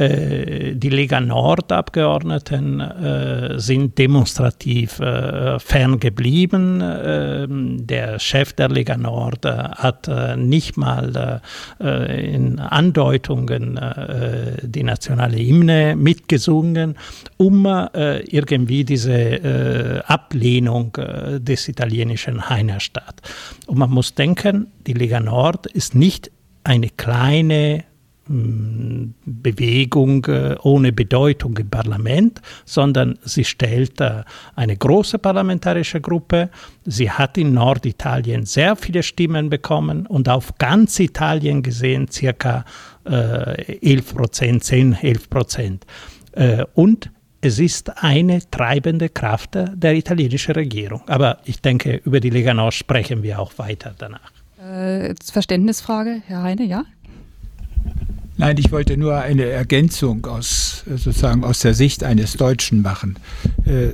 Äh, 0.00 0.76
die 0.76 0.88
Lega 0.88 1.20
Nord-Abgeordneten 1.20 2.80
äh, 2.80 3.58
sind 3.58 3.98
demonstrativ 3.98 4.98
äh, 4.98 5.58
ferngeblieben. 5.58 6.80
Ähm, 6.82 7.86
der 7.86 8.18
Chef 8.18 8.54
der 8.54 8.70
Lega 8.70 8.96
Nord 8.96 9.44
hat 9.44 10.08
nicht 10.36 10.76
mal 10.76 11.40
in 11.78 12.58
Andeutungen 12.58 13.78
die 14.62 14.82
nationale 14.82 15.36
Hymne 15.38 15.96
mitgesungen, 15.96 16.96
um 17.36 17.66
irgendwie 17.66 18.84
diese 18.84 20.02
Ablehnung 20.06 20.96
des 21.38 21.68
italienischen 21.68 22.48
Heinerstaat. 22.48 23.20
Und 23.66 23.78
man 23.78 23.90
muss 23.90 24.14
denken, 24.14 24.68
die 24.86 24.92
Lega 24.92 25.20
Nord 25.20 25.66
ist 25.66 25.94
nicht 25.94 26.30
eine 26.64 26.88
kleine 26.88 27.84
Bewegung 28.30 30.24
äh, 30.26 30.54
ohne 30.62 30.92
Bedeutung 30.92 31.56
im 31.56 31.68
Parlament, 31.68 32.40
sondern 32.64 33.18
sie 33.24 33.44
stellt 33.44 34.00
äh, 34.00 34.22
eine 34.54 34.76
große 34.76 35.18
parlamentarische 35.18 36.00
Gruppe. 36.00 36.50
Sie 36.84 37.10
hat 37.10 37.36
in 37.38 37.54
Norditalien 37.54 38.46
sehr 38.46 38.76
viele 38.76 39.02
Stimmen 39.02 39.50
bekommen 39.50 40.06
und 40.06 40.28
auf 40.28 40.54
ganz 40.58 41.00
Italien 41.00 41.62
gesehen 41.62 42.06
circa 42.08 42.64
11 43.04 43.82
äh, 43.82 44.02
Prozent, 44.02 44.62
10, 44.62 44.92
11 45.00 45.30
Prozent. 45.30 45.86
Und 46.74 47.10
es 47.40 47.58
ist 47.58 48.04
eine 48.04 48.38
treibende 48.50 49.08
Kraft 49.08 49.54
der 49.54 49.94
italienischen 49.94 50.52
Regierung. 50.52 51.02
Aber 51.08 51.38
ich 51.44 51.60
denke, 51.60 52.00
über 52.04 52.20
die 52.20 52.30
Lega 52.30 52.54
Nord 52.54 52.74
sprechen 52.74 53.24
wir 53.24 53.40
auch 53.40 53.58
weiter 53.58 53.94
danach. 53.98 54.30
Äh, 54.60 55.14
Verständnisfrage, 55.24 56.22
Herr 56.26 56.42
Heine, 56.42 56.64
ja? 56.64 56.84
Nein, 58.40 58.56
ich 58.56 58.72
wollte 58.72 58.96
nur 58.96 59.18
eine 59.18 59.44
Ergänzung 59.44 60.24
aus 60.24 60.82
sozusagen 60.86 61.44
aus 61.44 61.60
der 61.60 61.74
Sicht 61.74 62.02
eines 62.02 62.32
Deutschen 62.32 62.80
machen. 62.80 63.18
Äh, 63.66 63.88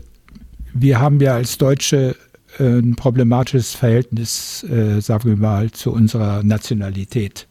wir 0.72 1.00
haben 1.00 1.20
ja 1.20 1.34
als 1.34 1.58
Deutsche 1.58 2.14
äh, 2.60 2.78
ein 2.78 2.94
problematisches 2.94 3.74
Verhältnis, 3.74 4.62
äh, 4.62 5.00
sagen 5.00 5.30
wir 5.30 5.36
mal, 5.36 5.72
zu 5.72 5.90
unserer 5.90 6.44
Nationalität. 6.44 7.48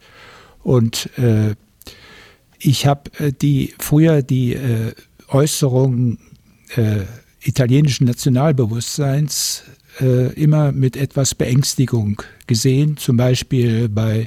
Und 0.62 1.10
ich 2.58 2.86
habe 2.86 3.10
die 3.40 3.74
früher 3.78 4.22
die 4.22 4.58
Äußerung 5.28 6.18
italienischen 7.40 8.08
Nationalbewusstseins 8.08 9.62
immer 10.34 10.72
mit 10.72 10.96
etwas 10.96 11.36
Beängstigung 11.36 12.20
gesehen, 12.48 12.96
zum 12.96 13.16
Beispiel 13.16 13.88
bei 13.88 14.26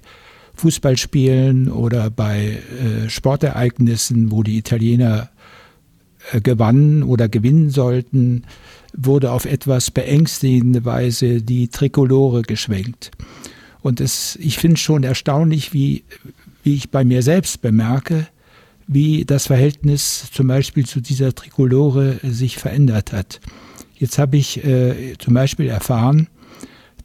Fußballspielen 0.59 1.71
oder 1.71 2.09
bei 2.09 2.59
äh, 2.59 3.09
Sportereignissen, 3.09 4.29
wo 4.29 4.43
die 4.43 4.57
Italiener 4.57 5.29
äh, 6.33 6.41
gewannen 6.41 7.03
oder 7.03 7.29
gewinnen 7.29 7.69
sollten, 7.69 8.43
wurde 8.95 9.31
auf 9.31 9.45
etwas 9.45 9.89
beängstigende 9.89 10.83
Weise 10.83 11.41
die 11.41 11.69
Trikolore 11.69 12.41
geschwenkt. 12.41 13.11
Und 13.81 14.01
es, 14.01 14.37
ich 14.41 14.57
finde 14.57 14.77
schon 14.77 15.03
erstaunlich, 15.03 15.73
wie, 15.73 16.03
wie 16.63 16.75
ich 16.75 16.89
bei 16.89 17.05
mir 17.05 17.23
selbst 17.23 17.61
bemerke, 17.61 18.27
wie 18.85 19.23
das 19.23 19.47
Verhältnis 19.47 20.29
zum 20.33 20.47
Beispiel 20.47 20.85
zu 20.85 20.99
dieser 20.99 21.33
Trikolore 21.33 22.19
sich 22.23 22.57
verändert 22.57 23.13
hat. 23.13 23.39
Jetzt 23.95 24.17
habe 24.17 24.35
ich 24.35 24.63
äh, 24.65 25.13
zum 25.19 25.35
Beispiel 25.35 25.69
erfahren, 25.69 26.27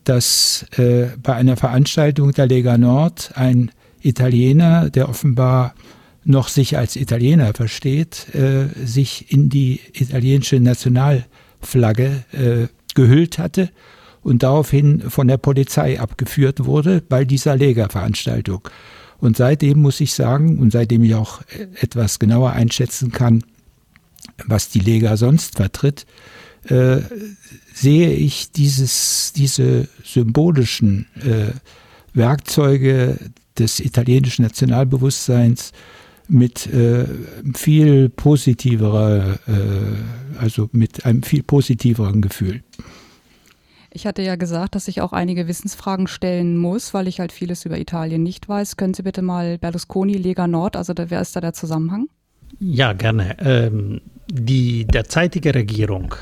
dass 0.04 0.66
äh, 0.76 1.06
bei 1.22 1.34
einer 1.34 1.56
Veranstaltung 1.56 2.32
der 2.32 2.46
Lega 2.46 2.78
Nord 2.78 3.32
ein 3.34 3.70
Italiener, 4.00 4.90
der 4.90 5.08
offenbar 5.08 5.74
noch 6.24 6.48
sich 6.48 6.76
als 6.78 6.96
Italiener 6.96 7.52
versteht, 7.54 8.34
äh, 8.34 8.66
sich 8.84 9.30
in 9.32 9.48
die 9.48 9.80
italienische 9.92 10.60
Nationalflagge 10.60 12.24
äh, 12.32 12.66
gehüllt 12.94 13.38
hatte 13.38 13.70
und 14.22 14.42
daraufhin 14.42 15.10
von 15.10 15.28
der 15.28 15.36
Polizei 15.36 16.00
abgeführt 16.00 16.64
wurde 16.64 17.02
bei 17.06 17.24
dieser 17.24 17.56
Lega-Veranstaltung. 17.56 18.68
Und 19.18 19.36
seitdem 19.36 19.80
muss 19.80 20.00
ich 20.00 20.12
sagen, 20.12 20.58
und 20.58 20.72
seitdem 20.72 21.04
ich 21.04 21.14
auch 21.14 21.42
etwas 21.80 22.18
genauer 22.18 22.52
einschätzen 22.52 23.12
kann, 23.12 23.44
was 24.46 24.70
die 24.70 24.80
Lega 24.80 25.16
sonst 25.16 25.56
vertritt, 25.56 26.06
äh, 26.68 27.00
sehe 27.72 28.12
ich 28.12 28.52
dieses, 28.52 29.32
diese 29.34 29.88
symbolischen 30.04 31.06
äh, 31.22 31.52
Werkzeuge 32.12 33.18
des 33.58 33.80
italienischen 33.80 34.42
Nationalbewusstseins 34.42 35.72
mit 36.28 36.66
äh, 36.66 37.06
viel 37.54 38.08
positiverer, 38.08 39.38
äh, 39.46 40.38
also 40.40 40.68
mit 40.72 41.04
einem 41.04 41.22
viel 41.22 41.42
positiveren 41.42 42.22
Gefühl. 42.22 42.62
Ich 43.96 44.06
hatte 44.06 44.22
ja 44.22 44.34
gesagt, 44.34 44.74
dass 44.74 44.88
ich 44.88 45.00
auch 45.00 45.12
einige 45.12 45.46
Wissensfragen 45.46 46.08
stellen 46.08 46.58
muss, 46.58 46.94
weil 46.94 47.06
ich 47.06 47.20
halt 47.20 47.30
vieles 47.30 47.64
über 47.64 47.78
Italien 47.78 48.24
nicht 48.24 48.48
weiß. 48.48 48.76
Können 48.76 48.94
Sie 48.94 49.04
bitte 49.04 49.22
mal 49.22 49.58
Berlusconi, 49.58 50.14
Lega 50.14 50.48
Nord, 50.48 50.76
also 50.76 50.94
da, 50.94 51.10
wer 51.10 51.20
ist 51.20 51.36
da 51.36 51.40
der 51.40 51.52
Zusammenhang? 51.52 52.08
Ja, 52.58 52.92
gerne. 52.92 53.36
Ähm, 53.38 54.00
die 54.28 54.84
derzeitige 54.86 55.54
Regierung 55.54 56.14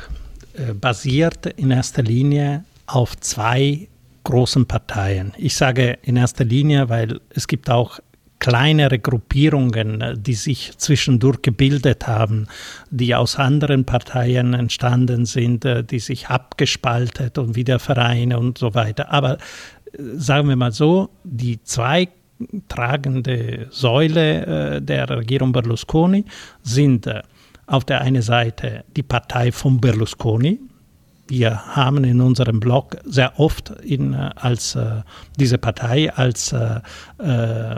basiert 0.81 1.47
in 1.47 1.71
erster 1.71 2.03
Linie 2.03 2.65
auf 2.87 3.17
zwei 3.19 3.89
großen 4.25 4.67
Parteien. 4.67 5.33
Ich 5.37 5.57
sage 5.57 5.99
in 6.03 6.17
erster 6.17 6.45
Linie, 6.45 6.89
weil 6.89 7.21
es 7.31 7.49
gibt 7.49 7.71
auch 7.71 8.01
kleinere 8.39 8.99
Gruppierungen, 8.99 10.21
die 10.21 10.35
sich 10.35 10.73
zwischendurch 10.77 11.43
gebildet 11.43 12.09
haben, 12.09 12.49
die 12.91 13.15
aus 13.15 13.37
anderen 13.37 13.85
Parteien 13.85 14.53
entstanden 14.55 15.27
sind, 15.27 15.65
äh, 15.65 15.85
die 15.85 16.01
sich 16.01 16.27
abgespaltet 16.27 17.39
und 17.39 17.55
wieder 17.55 17.79
Vereine 17.79 18.41
und 18.41 18.59
so 18.59 18.75
weiter. 18.75 19.13
Aber 19.13 19.35
äh, 19.35 19.39
sagen 20.17 20.49
wir 20.49 20.57
mal 20.57 20.73
so, 20.73 21.11
die 21.23 21.63
zwei 21.63 22.09
tragende 22.67 23.69
Säule 23.71 24.83
der 24.83 25.09
Regierung 25.09 25.53
Berlusconi 25.53 26.25
sind 26.65 27.07
auf 27.73 27.85
der 27.85 28.03
einen 28.03 28.23
Seite 28.23 28.85
die 28.97 29.03
Partei 29.03 29.51
von 29.51 29.81
Berlusconi, 29.81 30.61
wir 31.33 31.77
haben 31.77 32.05
in 32.05 32.21
unserem 32.21 32.61
Blog 32.61 32.97
sehr 33.05 33.39
oft 33.39 33.71
in, 33.83 34.13
äh, 34.13 34.31
als 34.37 34.75
äh, 34.75 35.03
diese 35.39 35.57
Partei 35.57 36.13
als 36.13 36.53
äh, 36.53 36.81
äh, 37.19 37.77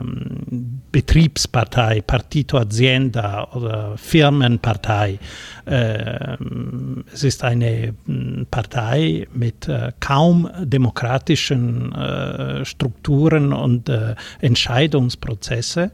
Betriebspartei, 0.90 2.00
Partito 2.00 2.58
Azienda 2.58 3.48
oder 3.52 3.96
Firmenpartei. 3.96 5.20
Ähm, 5.66 7.04
es 7.12 7.22
ist 7.22 7.44
eine 7.44 7.94
hm, 8.06 8.46
Partei 8.50 9.28
mit 9.32 9.68
äh, 9.68 9.92
kaum 10.00 10.48
demokratischen 10.60 11.92
äh, 11.92 12.64
Strukturen 12.64 13.52
und 13.52 13.90
Entscheidungsprozesse. 14.40 15.92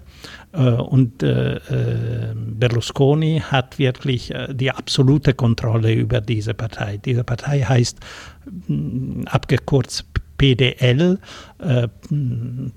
Äh, 0.52 0.71
und 0.73 1.23
äh, 1.23 1.57
äh, 1.57 2.35
Berlusconi 2.35 3.42
hat 3.45 3.78
wirklich 3.78 4.33
die 4.50 4.71
absolute 4.71 5.35
Kontrolle 5.35 5.92
über 5.92 6.21
diese 6.21 6.54
Partei. 6.54 6.99
Diese 6.99 7.25
Partei 7.25 7.61
heißt 7.62 7.99
abgekürzt 9.26 10.07
PDL, 10.40 11.18
äh, 11.59 11.88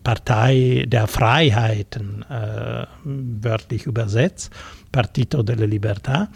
Partei 0.04 0.84
der 0.86 1.08
Freiheiten, 1.08 2.26
äh, 2.30 2.86
wörtlich 3.06 3.86
übersetzt, 3.86 4.52
Partito 4.92 5.44
della 5.44 5.64
Libertà. 5.66 6.28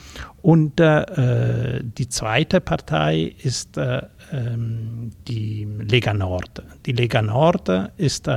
Und 0.42 0.80
äh, 0.80 1.82
die 1.84 2.08
zweite 2.08 2.62
Partei 2.62 3.36
ist 3.44 3.78
ähm, 3.78 5.12
die 5.28 5.66
Lega 5.66 6.14
Nord. 6.14 6.64
Die 6.86 6.94
Lega 6.94 7.22
Nord 7.22 7.70
ist 7.98 8.30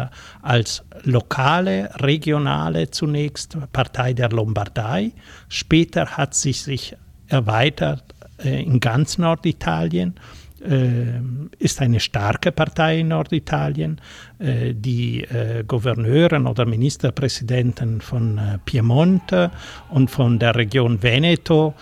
als 0.42 0.82
lokale, 1.04 1.90
regionale 2.00 2.90
zunächst 2.90 3.56
Partei 3.72 4.14
der 4.14 4.30
Lombardei. 4.30 5.12
Später 5.48 6.16
hat 6.16 6.34
sich 6.34 6.62
sich 6.62 6.96
erweitert 7.28 8.02
in 8.42 8.80
ganz 8.80 9.16
Norditalien 9.18 10.16
äh, 10.16 10.39
ist 10.60 11.80
eine 11.80 12.00
starke 12.00 12.52
Partei 12.52 13.00
in 13.00 13.08
Norditalien. 13.08 14.00
Äh, 14.40 14.74
die 14.74 15.22
äh, 15.24 15.64
Gouverneuren 15.66 16.46
oder 16.46 16.64
Ministerpräsidenten 16.64 18.00
von 18.00 18.38
äh, 18.38 18.58
Piemonte 18.64 19.50
und 19.90 20.10
von 20.10 20.38
der 20.38 20.54
Region 20.54 21.02
Veneto 21.02 21.74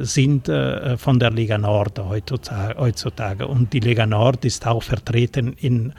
sind 0.00 0.46
von 0.96 1.18
der 1.20 1.30
Lega 1.30 1.56
Nord 1.56 2.00
heutzutage. 2.00 3.46
Und 3.46 3.72
die 3.72 3.78
Lega 3.78 4.06
Nord 4.06 4.44
ist 4.44 4.66
auch 4.66 4.82
vertreten 4.82 5.52
in 5.52 5.92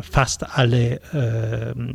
fast 0.00 0.56
alle 0.56 1.00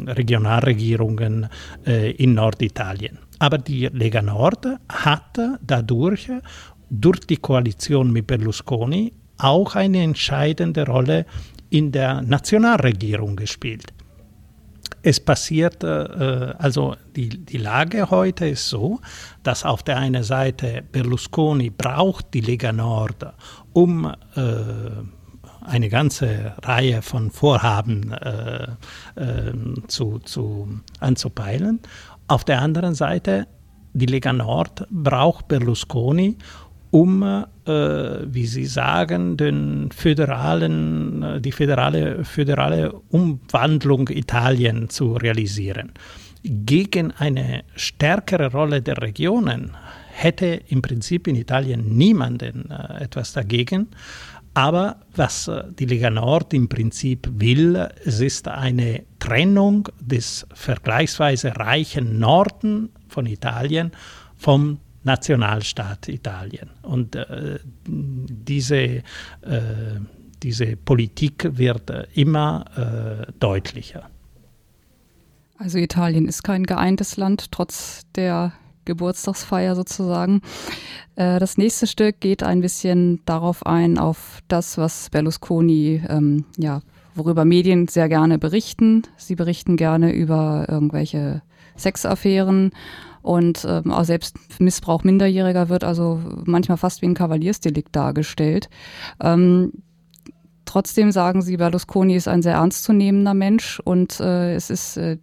Regionalregierungen 0.07 1.47
in 1.85 2.33
Norditalien. 2.33 3.17
Aber 3.39 3.59
die 3.59 3.87
Lega 3.87 4.21
Nord 4.21 4.67
hat 4.89 5.39
dadurch 5.65 6.29
durch 7.01 7.21
die 7.21 7.37
Koalition 7.37 8.11
mit 8.11 8.27
Berlusconi 8.27 9.13
auch 9.37 9.75
eine 9.75 10.01
entscheidende 10.01 10.85
Rolle 10.85 11.25
in 11.69 11.91
der 11.91 12.21
Nationalregierung 12.21 13.35
gespielt. 13.35 13.93
Es 15.01 15.19
passiert, 15.19 15.83
äh, 15.83 16.53
also 16.57 16.95
die, 17.15 17.29
die 17.29 17.57
Lage 17.57 18.09
heute 18.09 18.47
ist 18.47 18.69
so, 18.69 18.99
dass 19.43 19.63
auf 19.63 19.83
der 19.83 19.97
einen 19.97 20.23
Seite 20.23 20.83
Berlusconi 20.91 21.69
braucht 21.69 22.33
die 22.33 22.41
Lega 22.41 22.71
Nord, 22.71 23.25
um 23.73 24.05
äh, 24.05 24.13
eine 25.61 25.89
ganze 25.89 26.53
Reihe 26.61 27.01
von 27.01 27.31
Vorhaben 27.31 28.11
äh, 28.13 28.67
äh, 29.15 29.53
zu, 29.87 30.19
zu, 30.19 30.79
anzupeilen. 30.99 31.81
Auf 32.27 32.43
der 32.43 32.61
anderen 32.61 32.95
Seite, 32.95 33.47
die 33.93 34.05
Lega 34.05 34.33
Nord 34.33 34.87
braucht 34.89 35.47
Berlusconi, 35.47 36.37
um, 36.95 37.23
äh, 37.23 37.43
wie 37.67 38.45
Sie 38.45 38.65
sagen, 38.65 39.35
den 39.35 39.89
föderalen, 39.91 41.23
äh, 41.23 41.41
die 41.41 41.51
föderale, 41.51 42.23
föderale 42.23 42.93
Umwandlung 43.09 44.07
Italien 44.07 44.89
zu 44.89 45.15
realisieren. 45.17 45.91
Gegen 46.43 47.11
eine 47.11 47.65
stärkere 47.75 48.49
Rolle 48.49 48.81
der 48.81 49.01
Regionen 49.01 49.71
hätte 50.13 50.61
im 50.69 50.81
Prinzip 50.81 51.27
in 51.27 51.35
Italien 51.35 51.97
niemanden 51.97 52.71
äh, 52.71 53.03
etwas 53.03 53.33
dagegen. 53.33 53.89
Aber 54.53 55.01
was 55.17 55.49
äh, 55.49 55.65
die 55.77 55.87
Lega 55.87 56.09
Nord 56.09 56.53
im 56.53 56.69
Prinzip 56.69 57.29
will, 57.29 57.89
es 58.05 58.21
ist 58.21 58.47
eine 58.47 59.03
Trennung 59.19 59.89
des 59.99 60.47
vergleichsweise 60.53 61.57
reichen 61.57 62.19
Norden 62.19 62.87
von 63.09 63.25
Italien 63.25 63.91
vom 64.37 64.77
Nationalstaat 65.05 66.09
Italien. 66.09 66.69
Und 66.81 67.15
äh, 67.15 67.59
diese, 67.87 68.75
äh, 68.75 69.01
diese 70.43 70.75
Politik 70.75 71.47
wird 71.57 71.89
äh, 71.89 72.07
immer 72.13 72.65
äh, 72.75 73.31
deutlicher. 73.39 74.09
Also 75.57 75.77
Italien 75.77 76.27
ist 76.27 76.43
kein 76.43 76.65
geeintes 76.65 77.15
Land, 77.15 77.51
trotz 77.51 78.01
der 78.15 78.51
Geburtstagsfeier 78.83 79.75
sozusagen. 79.75 80.41
Äh, 81.15 81.39
das 81.39 81.57
nächste 81.57 81.87
Stück 81.87 82.19
geht 82.19 82.43
ein 82.43 82.61
bisschen 82.61 83.21
darauf 83.25 83.65
ein, 83.65 83.97
auf 83.97 84.39
das, 84.47 84.77
was 84.77 85.09
Berlusconi, 85.09 86.03
ähm, 86.09 86.45
ja, 86.57 86.81
worüber 87.15 87.45
Medien 87.45 87.87
sehr 87.87 88.09
gerne 88.09 88.37
berichten. 88.37 89.03
Sie 89.17 89.35
berichten 89.35 89.77
gerne 89.77 90.13
über 90.13 90.65
irgendwelche 90.67 91.41
Sexaffären 91.77 92.71
und 93.25 93.65
ähm, 93.67 93.91
auch 93.91 94.03
selbst 94.03 94.37
Missbrauch 94.59 95.03
Minderjähriger 95.03 95.67
wird 95.69 95.83
also 95.83 96.21
manchmal 96.45 96.77
fast 96.77 97.01
wie 97.01 97.07
ein 97.07 97.15
Kavaliersdelikt 97.15 97.95
dargestellt. 97.95 98.69
Ähm, 99.21 99.71
Trotzdem 100.65 101.11
sagen 101.11 101.43
sie, 101.43 101.57
Berlusconi 101.57 102.15
ist 102.15 102.27
ein 102.27 102.41
sehr 102.41 102.55
ernstzunehmender 102.55 103.33
Mensch 103.35 103.79
und 103.85 104.19
äh, 104.19 104.55
es 104.55 104.69
ist 104.69 104.97
äh, 104.97 105.19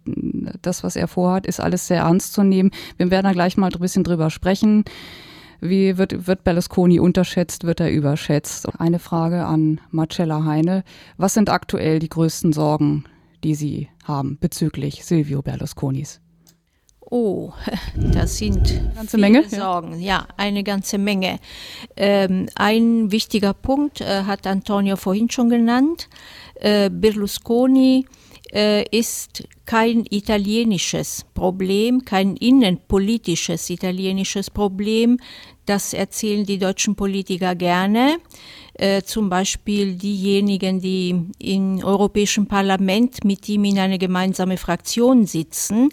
das, 0.61 0.83
was 0.83 0.95
er 0.95 1.07
vorhat, 1.07 1.45
ist 1.45 1.59
alles 1.59 1.85
sehr 1.85 1.99
ernst 1.99 2.33
zu 2.33 2.43
nehmen. 2.43 2.71
Wir 2.97 3.11
werden 3.11 3.25
da 3.25 3.33
gleich 3.33 3.57
mal 3.57 3.69
ein 3.71 3.79
bisschen 3.79 4.05
drüber 4.05 4.29
sprechen. 4.29 4.85
Wie 5.59 5.97
wird, 5.97 6.27
wird 6.27 6.43
Berlusconi 6.43 6.99
unterschätzt, 6.99 7.65
wird 7.65 7.81
er 7.81 7.91
überschätzt? 7.91 8.79
Eine 8.79 8.99
Frage 8.99 9.45
an 9.45 9.79
Marcella 9.91 10.45
Heine. 10.45 10.83
Was 11.17 11.33
sind 11.33 11.49
aktuell 11.49 11.99
die 11.99 12.09
größten 12.09 12.53
Sorgen, 12.53 13.03
die 13.43 13.55
Sie 13.55 13.89
haben 14.05 14.37
bezüglich 14.39 15.05
Silvio 15.05 15.41
Berlusconis? 15.41 16.22
Oh, 17.09 17.51
das 17.95 18.37
sind 18.37 18.69
eine 18.69 18.93
ganze 18.95 19.17
Menge 19.17 19.49
Sorgen. 19.49 19.99
Ja. 19.99 19.99
ja, 19.99 20.27
eine 20.37 20.63
ganze 20.63 20.97
Menge. 20.97 21.39
Ähm, 21.95 22.47
ein 22.55 23.11
wichtiger 23.11 23.53
Punkt 23.53 24.01
äh, 24.01 24.23
hat 24.23 24.47
Antonio 24.47 24.95
vorhin 24.95 25.29
schon 25.29 25.49
genannt. 25.49 26.09
Äh, 26.55 26.89
Berlusconi 26.89 28.05
äh, 28.53 28.83
ist 28.89 29.43
kein 29.65 30.05
italienisches 30.09 31.25
Problem, 31.33 32.05
kein 32.05 32.35
innenpolitisches 32.35 33.69
italienisches 33.69 34.49
Problem. 34.49 35.19
Das 35.65 35.93
erzählen 35.93 36.45
die 36.45 36.57
deutschen 36.57 36.95
Politiker 36.95 37.55
gerne 37.55 38.17
äh, 38.73 39.01
zum 39.03 39.29
Beispiel 39.29 39.95
diejenigen, 39.95 40.79
die 40.79 41.15
im 41.39 41.83
Europäischen 41.83 42.47
Parlament 42.47 43.23
mit 43.23 43.47
ihm 43.47 43.65
in 43.65 43.79
einer 43.79 43.97
gemeinsamen 43.97 44.57
Fraktion 44.57 45.25
sitzen. 45.25 45.89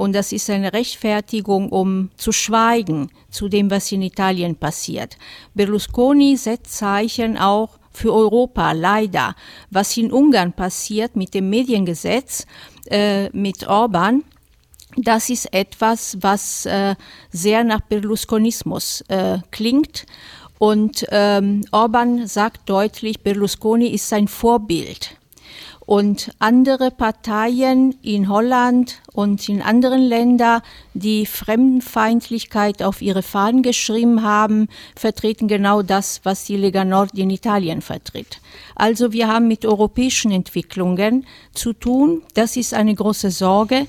Und 0.00 0.14
das 0.14 0.32
ist 0.32 0.48
eine 0.48 0.72
Rechtfertigung, 0.72 1.68
um 1.68 2.08
zu 2.16 2.32
schweigen 2.32 3.10
zu 3.28 3.50
dem, 3.50 3.70
was 3.70 3.92
in 3.92 4.00
Italien 4.00 4.56
passiert. 4.56 5.18
Berlusconi 5.52 6.38
setzt 6.38 6.78
Zeichen 6.78 7.36
auch 7.36 7.78
für 7.92 8.10
Europa, 8.14 8.72
leider. 8.72 9.34
Was 9.70 9.94
in 9.98 10.10
Ungarn 10.10 10.54
passiert 10.54 11.16
mit 11.16 11.34
dem 11.34 11.50
Mediengesetz, 11.50 12.46
äh, 12.86 13.28
mit 13.36 13.68
Orban, 13.68 14.24
das 14.96 15.28
ist 15.28 15.52
etwas, 15.52 16.16
was 16.22 16.64
äh, 16.64 16.94
sehr 17.30 17.62
nach 17.62 17.82
Berlusconismus 17.82 19.02
äh, 19.08 19.36
klingt 19.50 20.06
und 20.58 21.04
ähm, 21.10 21.60
Orban 21.72 22.26
sagt 22.26 22.70
deutlich, 22.70 23.20
Berlusconi 23.20 23.88
ist 23.88 24.08
sein 24.08 24.28
Vorbild. 24.28 25.19
Und 25.90 26.30
andere 26.38 26.92
Parteien 26.92 27.96
in 28.00 28.28
Holland 28.28 29.00
und 29.12 29.48
in 29.48 29.60
anderen 29.60 30.00
Ländern, 30.02 30.62
die 30.94 31.26
Fremdenfeindlichkeit 31.26 32.80
auf 32.84 33.02
ihre 33.02 33.24
Fahnen 33.24 33.64
geschrieben 33.64 34.22
haben, 34.22 34.68
vertreten 34.94 35.48
genau 35.48 35.82
das, 35.82 36.20
was 36.22 36.44
die 36.44 36.56
Lega 36.56 36.84
Nord 36.84 37.18
in 37.18 37.30
Italien 37.30 37.82
vertritt. 37.82 38.38
Also 38.76 39.10
wir 39.12 39.26
haben 39.26 39.48
mit 39.48 39.66
europäischen 39.66 40.30
Entwicklungen 40.30 41.26
zu 41.54 41.72
tun. 41.72 42.22
Das 42.34 42.56
ist 42.56 42.72
eine 42.72 42.94
große 42.94 43.32
Sorge, 43.32 43.88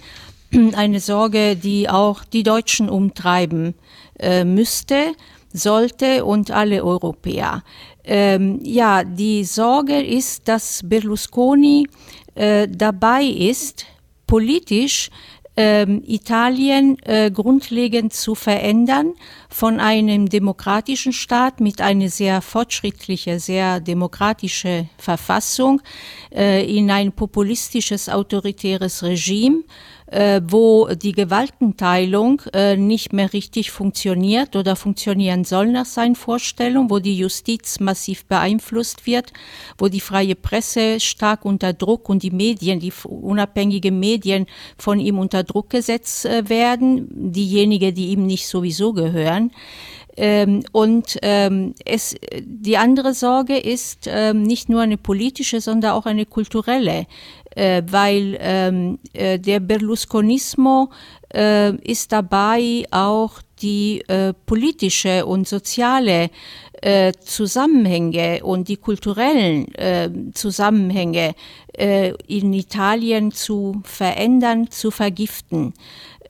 eine 0.74 1.00
Sorge, 1.02 1.56
die 1.56 1.88
auch 1.88 2.26
die 2.26 2.42
Deutschen 2.42 2.90
umtreiben 2.90 3.76
äh, 4.18 4.44
müsste 4.44 5.14
sollte 5.54 6.26
und 6.26 6.52
alle 6.52 6.84
Europäer. 6.84 7.64
Ähm, 8.04 8.60
ja, 8.64 9.04
die 9.04 9.44
Sorge 9.44 10.02
ist, 10.02 10.48
dass 10.48 10.82
Berlusconi 10.84 11.88
äh, 12.36 12.68
dabei 12.68 13.24
ist, 13.24 13.86
politisch 14.26 15.10
ähm, 15.58 16.02
Italien 16.08 16.98
äh, 17.04 17.30
grundlegend 17.30 18.14
zu 18.14 18.36
verändern 18.36 19.14
von 19.50 19.80
einem 19.80 20.30
demokratischen 20.30 21.12
Staat 21.12 21.60
mit 21.60 21.82
einer 21.82 22.10
sehr 22.10 22.42
fortschrittliche, 22.42 23.40
sehr 23.40 23.82
demokratische 23.82 24.88
Verfassung 24.98 25.82
äh, 26.34 26.66
in 26.66 26.90
ein 26.90 27.12
populistisches, 27.12 28.08
autoritäres 28.08 29.04
Regime 29.04 29.64
äh, 30.12 30.42
wo 30.46 30.90
die 30.94 31.14
Gewaltenteilung 31.14 32.42
äh, 32.54 32.76
nicht 32.76 33.14
mehr 33.14 33.32
richtig 33.32 33.72
funktioniert 33.72 34.56
oder 34.56 34.76
funktionieren 34.76 35.46
soll 35.46 35.68
nach 35.68 35.86
seinen 35.86 36.16
Vorstellungen, 36.16 36.90
wo 36.90 37.00
die 37.00 37.18
Justiz 37.18 37.80
massiv 37.80 38.26
beeinflusst 38.26 39.06
wird, 39.06 39.32
wo 39.78 39.88
die 39.88 40.02
freie 40.02 40.36
Presse 40.36 41.00
stark 41.00 41.46
unter 41.46 41.74
Druck 41.74 42.10
und 42.10 42.24
die 42.24 42.32
Medien, 42.32 42.80
die 42.82 42.92
unabhängigen 43.06 44.00
Medien 44.00 44.48
von 44.78 45.00
ihm 45.00 45.18
unter 45.18 45.44
Druck 45.44 45.70
gesetzt 45.70 46.26
äh, 46.26 46.48
werden, 46.50 47.08
diejenigen, 47.32 47.96
die 47.96 48.10
ihm 48.10 48.26
nicht 48.26 48.48
sowieso 48.48 48.92
gehören. 48.92 49.52
Ähm, 50.18 50.64
und 50.74 51.18
ähm, 51.22 51.74
es, 51.86 52.16
die 52.44 52.78
andere 52.78 53.14
Sorge 53.14 53.58
ist 53.58 54.08
ähm, 54.08 54.44
nicht 54.44 54.68
nur 54.68 54.82
eine 54.82 54.98
politische, 54.98 55.62
sondern 55.62 55.92
auch 55.92 56.06
eine 56.06 56.26
kulturelle 56.26 57.08
äh, 57.56 57.82
weil 57.90 58.38
ähm, 58.40 59.00
äh, 59.14 59.40
der 59.40 59.60
Berlusconismo 59.60 60.90
äh, 61.34 61.76
ist 61.78 62.12
dabei 62.12 62.86
auch 62.92 63.42
die 63.62 64.02
äh, 64.08 64.34
politische 64.46 65.26
und 65.26 65.48
soziale 65.48 66.30
äh, 66.82 67.14
Zusammenhänge 67.24 68.44
und 68.44 68.68
die 68.68 68.78
kulturellen 68.78 69.74
äh, 69.76 70.10
Zusammenhänge 70.34 71.36
äh, 71.74 72.14
in 72.28 72.54
Italien 72.54 73.32
zu 73.32 73.82
verändern, 73.84 74.72
zu 74.72 74.90
vergiften 74.90 75.74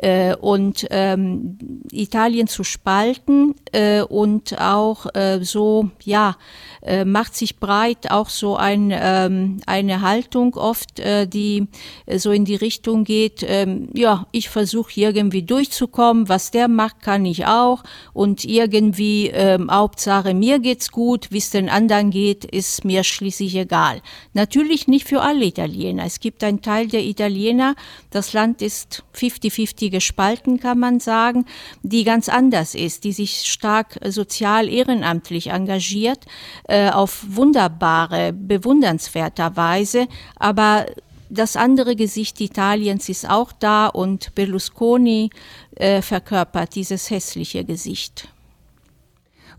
äh, 0.02 0.36
und 0.36 0.88
ähm, 0.90 1.58
Italien 1.92 2.48
zu 2.48 2.64
spalten 2.64 3.56
äh, 3.72 4.02
und 4.02 4.60
auch 4.60 5.06
äh, 5.14 5.44
so, 5.44 5.92
ja, 6.04 6.38
äh, 6.82 7.06
macht 7.06 7.36
sich 7.36 7.60
breit 7.60 8.10
auch 8.10 8.30
so 8.30 8.56
ein, 8.56 8.92
ähm, 8.92 9.62
eine 9.68 10.02
Haltung 10.02 10.56
oft, 10.56 11.00
äh, 11.00 11.28
die 11.28 11.68
so 12.16 12.32
in 12.32 12.46
die 12.46 12.56
Richtung 12.56 13.04
geht, 13.04 13.46
ähm, 13.48 13.90
ja, 13.94 14.26
ich 14.32 14.50
versuche 14.50 14.92
irgendwie 14.96 15.44
durchzukommen, 15.44 16.28
was 16.28 16.50
der 16.50 16.68
macht, 16.68 17.02
kann 17.02 17.24
ich 17.26 17.46
auch 17.46 17.84
und 18.14 18.44
irgendwie 18.44 19.28
ähm, 19.28 19.70
Hauptsache 19.72 20.34
mir 20.34 20.58
geht's 20.60 20.92
gut, 20.92 21.28
wie 21.30 21.38
es 21.38 21.52
den 21.52 21.70
anderen 21.70 22.10
geht, 22.10 22.44
ist 22.44 22.84
mir 22.84 23.04
schließlich 23.04 23.56
egal. 23.56 24.02
Natürlich 24.34 24.88
nicht 24.88 25.08
für 25.08 25.22
alle 25.22 25.46
Italiener. 25.46 26.06
Es 26.06 26.20
gibt 26.20 26.44
einen 26.44 26.62
Teil 26.62 26.88
der 26.88 27.04
Italiener, 27.04 27.76
das 28.10 28.34
Land 28.34 28.64
ist 28.64 29.04
50-50 29.16 29.91
gespalten, 29.92 30.60
kann 30.60 30.80
man 30.80 31.00
sagen, 31.00 31.46
die 31.84 32.04
ganz 32.04 32.30
anders 32.30 32.74
ist, 32.74 33.04
die 33.04 33.12
sich 33.12 33.44
stark 33.44 34.00
sozial 34.08 34.68
ehrenamtlich 34.68 35.48
engagiert, 35.48 36.26
äh, 36.68 36.90
auf 36.90 37.24
wunderbare, 37.28 38.34
bewundernswerter 38.34 39.56
Weise, 39.56 40.08
aber 40.38 40.88
das 41.30 41.56
andere 41.56 41.96
Gesicht 41.96 42.42
Italiens 42.42 43.08
ist 43.08 43.30
auch 43.30 43.54
da 43.54 43.88
und 43.88 44.36
Berlusconi 44.36 45.30
äh, 45.76 46.02
verkörpert 46.02 46.76
dieses 46.76 47.10
hässliche 47.10 47.64
Gesicht. 47.64 48.28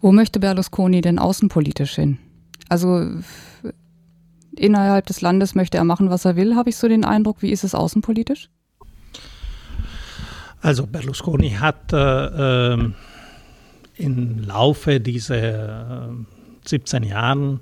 Wo 0.03 0.13
möchte 0.13 0.39
Berlusconi 0.39 1.01
denn 1.01 1.19
außenpolitisch 1.19 1.95
hin? 1.95 2.19
Also 2.69 3.07
innerhalb 4.57 5.07
des 5.07 5.21
Landes 5.21 5.55
möchte 5.55 5.79
er 5.79 5.85
machen, 5.85 6.11
was 6.11 6.25
er 6.25 6.37
will, 6.37 6.57
habe 6.57 6.71
ich 6.71 6.77
so 6.77 6.89
den 6.89 7.05
Eindruck. 7.05 7.41
Wie 7.41 7.51
ist 7.51 7.65
es 7.65 7.75
außenpolitisch? 7.75 8.51
Also 10.63 10.87
Berlusconi 10.87 11.51
hat 11.51 11.93
äh, 11.93 12.75
äh, 12.75 12.79
im 13.97 14.45
Laufe 14.47 15.01
dieser 15.01 16.09
äh, 16.09 16.13
17 16.65 17.03
Jahren 17.03 17.61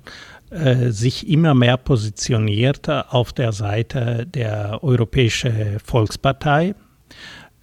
äh, 0.51 0.91
sich 0.91 1.27
immer 1.27 1.55
mehr 1.55 1.77
positioniert 1.77 2.87
auf 2.87 3.33
der 3.33 3.53
Seite 3.53 4.27
der 4.27 4.83
Europäischen 4.83 5.79
Volkspartei. 5.83 6.75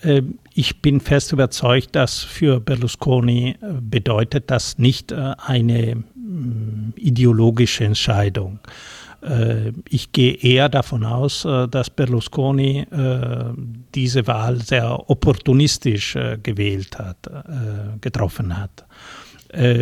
Äh, 0.02 0.22
ich 0.54 0.82
bin 0.82 1.00
fest 1.00 1.32
überzeugt, 1.32 1.94
dass 1.94 2.18
für 2.18 2.58
Berlusconi 2.58 3.50
äh, 3.50 3.66
bedeutet 3.80 4.50
das 4.50 4.76
nicht 4.78 5.12
eine 5.12 6.02
mm, 6.16 6.94
ideologische 6.96 7.84
Entscheidung. 7.84 8.58
Äh, 8.64 8.97
ich 9.88 10.12
gehe 10.12 10.34
eher 10.34 10.68
davon 10.68 11.04
aus, 11.04 11.44
äh, 11.44 11.68
dass 11.68 11.90
Berlusconi 11.90 12.86
äh, 12.90 13.44
diese 13.94 14.26
Wahl 14.26 14.60
sehr 14.60 15.08
opportunistisch 15.10 16.16
gewählt 16.42 16.98
hat, 16.98 17.16
getroffen 18.00 18.56
hat. 18.56 18.86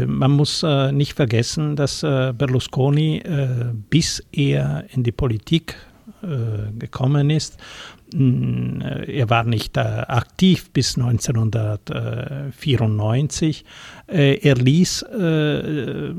Man 0.07 0.31
muss 0.31 0.65
nicht 0.93 1.15
vergessen, 1.15 1.75
dass 1.75 2.01
Berlusconi, 2.01 3.21
bis 3.91 4.25
er 4.31 4.85
in 4.93 5.03
die 5.03 5.11
Politik 5.11 5.75
gekommen 6.79 7.31
ist, 7.31 7.59
er 8.15 9.29
war 9.29 9.45
nicht 9.45 9.77
aktiv 9.77 10.71
bis 10.71 10.97
1994, 10.97 13.65
äh, 13.65 13.69
er 14.09 14.55
ließ 14.55 15.03
äh, 15.03 16.13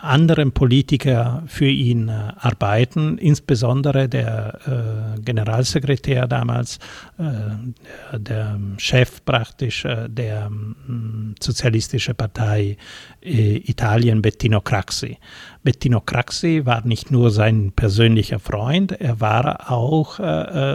anderen 0.00 0.52
Politiker 0.52 1.42
für 1.46 1.68
ihn 1.68 2.08
äh, 2.08 2.32
arbeiten, 2.36 3.18
insbesondere 3.18 4.08
der 4.08 5.16
äh, 5.16 5.20
Generalsekretär 5.20 6.26
damals, 6.26 6.78
äh, 7.18 8.18
der 8.18 8.58
Chef 8.78 9.24
praktisch 9.24 9.84
äh, 9.84 10.08
der 10.08 10.50
mm, 10.50 11.34
Sozialistischen 11.40 12.14
Partei 12.14 12.76
Italien, 13.20 14.22
Bettino 14.22 14.60
Craxi. 14.60 15.18
Bettino 15.62 16.00
Craxi 16.00 16.64
war 16.64 16.86
nicht 16.86 17.10
nur 17.10 17.30
sein 17.30 17.72
persönlicher 17.74 18.38
Freund, 18.38 18.92
er 18.92 19.20
war 19.20 19.70
auch 19.70 20.18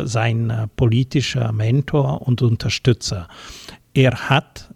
sein 0.05 0.69
politischer 0.75 1.51
Mentor 1.51 2.27
und 2.27 2.41
Unterstützer. 2.41 3.27
Er 3.93 4.29
hat 4.29 4.72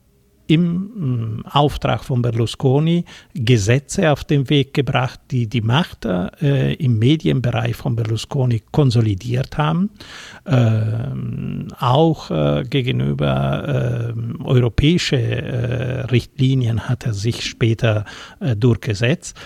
im 0.47 1.39
mm, 1.39 1.45
Auftrag 1.45 2.03
von 2.03 2.21
Berlusconi 2.21 3.05
Gesetze 3.33 4.11
auf 4.11 4.23
den 4.23 4.49
Weg 4.49 4.73
gebracht, 4.73 5.19
die 5.31 5.47
die 5.47 5.61
Macht 5.61 6.05
äh, 6.05 6.73
im 6.73 6.99
Medienbereich 6.99 7.75
von 7.75 7.95
Berlusconi 7.95 8.63
konsolidiert 8.71 9.57
haben. 9.57 9.89
Äh, 10.45 10.53
auch 11.79 12.31
äh, 12.31 12.63
gegenüber 12.63 14.13
ähm, 14.15 14.39
äh, 14.45 16.01
Richtlinien 16.11 16.89
hat 16.89 17.05
er 17.05 17.13
sich 17.13 17.43
später 17.43 18.05
äh, 18.39 18.55
durchgesetzt. 18.55 19.37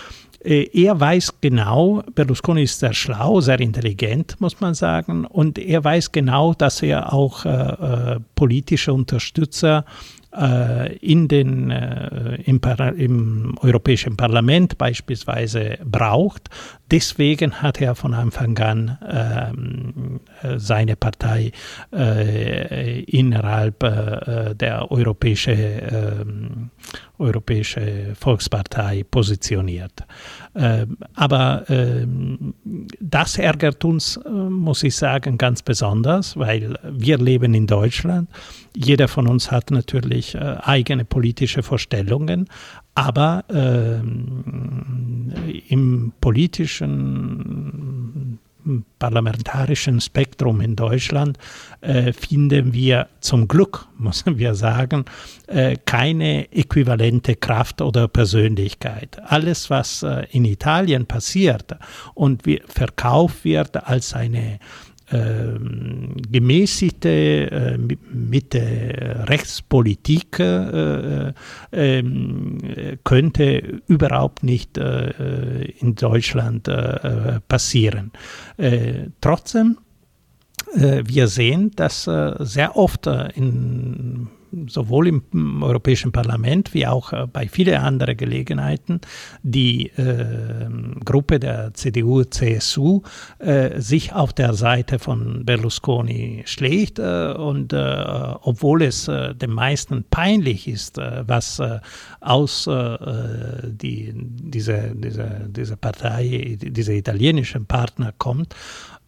Äh, 0.44 0.68
er 0.72 0.98
weiß 0.98 1.34
genau, 1.40 2.02
Berlusconi 2.14 2.64
ist 2.64 2.80
sehr 2.80 2.94
schlau, 2.94 3.40
sehr 3.40 3.60
intelligent, 3.60 4.40
muss 4.40 4.60
man 4.60 4.74
sagen, 4.74 5.24
und 5.24 5.58
er 5.58 5.84
weiß 5.84 6.12
genau, 6.12 6.54
dass 6.54 6.82
er 6.82 7.12
auch 7.12 7.44
äh, 7.44 8.18
politische 8.34 8.92
Unterstützer 8.92 9.84
äh, 9.88 10.21
in 11.00 11.28
den, 11.28 11.70
äh, 11.70 12.36
im, 12.44 12.60
im, 12.96 13.58
Europäischen 13.60 14.16
Parlament 14.16 14.78
beispielsweise 14.78 15.78
braucht. 15.84 16.48
Deswegen 16.90 17.62
hat 17.62 17.80
er 17.80 17.94
von 17.94 18.14
Anfang 18.14 18.58
an 18.58 18.98
ähm, 19.06 20.20
äh, 20.42 20.58
seine 20.58 20.96
Partei 20.96 21.52
äh, 21.92 23.00
innerhalb 23.02 23.82
äh, 23.82 24.54
der 24.54 24.90
Europäischen 24.90 25.58
ähm, 25.58 26.70
Europäische 27.22 28.14
Volkspartei 28.18 29.04
positioniert. 29.10 30.04
Ähm, 30.54 30.98
aber 31.14 31.64
ähm, 31.68 32.52
das 33.00 33.38
ärgert 33.38 33.84
uns, 33.84 34.18
äh, 34.18 34.28
muss 34.28 34.82
ich 34.82 34.96
sagen, 34.96 35.38
ganz 35.38 35.62
besonders, 35.62 36.36
weil 36.36 36.78
wir 36.82 37.16
leben 37.18 37.54
in 37.54 37.66
Deutschland. 37.66 38.28
Jeder 38.76 39.08
von 39.08 39.28
uns 39.28 39.50
hat 39.50 39.70
natürlich 39.70 40.34
äh, 40.34 40.56
eigene 40.62 41.04
politische 41.04 41.62
Vorstellungen, 41.62 42.48
aber 42.94 43.44
ähm, 43.48 45.32
im 45.68 46.12
politischen 46.20 47.61
parlamentarischen 48.98 50.00
Spektrum 50.00 50.60
in 50.60 50.76
Deutschland 50.76 51.38
äh, 51.80 52.12
finden 52.12 52.72
wir 52.72 53.08
zum 53.20 53.48
Glück, 53.48 53.86
müssen 53.98 54.38
wir 54.38 54.54
sagen, 54.54 55.04
äh, 55.46 55.76
keine 55.84 56.50
äquivalente 56.52 57.36
Kraft 57.36 57.80
oder 57.80 58.08
Persönlichkeit. 58.08 59.20
Alles, 59.24 59.70
was 59.70 60.02
äh, 60.02 60.26
in 60.30 60.44
Italien 60.44 61.06
passiert 61.06 61.76
und 62.14 62.46
wie 62.46 62.62
verkauft 62.66 63.44
wird 63.44 63.84
als 63.86 64.14
eine 64.14 64.58
gemäßigte 66.30 67.08
äh, 67.08 67.78
mit 68.12 68.54
der 68.54 69.28
Rechtspolitik 69.28 70.38
äh, 70.38 71.32
äh, 71.70 72.02
könnte 73.04 73.82
überhaupt 73.86 74.42
nicht 74.42 74.78
in 74.78 75.94
Deutschland 75.94 76.68
passieren. 77.48 78.12
Trotzdem 79.20 79.78
wir 80.74 81.28
sehen, 81.28 81.70
dass 81.76 82.04
sehr 82.04 82.76
oft 82.76 83.06
in 83.06 84.28
sowohl 84.68 85.08
im 85.08 85.62
Europäischen 85.62 86.12
Parlament 86.12 86.74
wie 86.74 86.86
auch 86.86 87.12
bei 87.28 87.48
vielen 87.48 87.76
anderen 87.76 88.16
Gelegenheiten 88.16 89.00
die 89.42 89.86
äh, 89.96 90.68
Gruppe 91.04 91.40
der 91.40 91.74
CDU-CSU 91.74 93.02
äh, 93.38 93.80
sich 93.80 94.12
auf 94.12 94.32
der 94.32 94.54
Seite 94.54 94.98
von 94.98 95.44
Berlusconi 95.44 96.42
schlägt 96.46 96.98
äh, 96.98 97.32
und 97.32 97.72
obwohl 97.72 98.82
es 98.82 99.06
den 99.06 99.50
meisten 99.50 100.04
peinlich 100.10 100.68
ist, 100.68 100.98
was 100.98 101.60
aus 102.20 102.68
die, 102.68 104.12
diese, 104.14 104.92
diese, 104.94 105.48
diese 105.48 105.76
Partei, 105.76 106.58
diese 106.60 106.94
italienischen 106.94 107.66
Partner 107.66 108.12
kommt, 108.18 108.54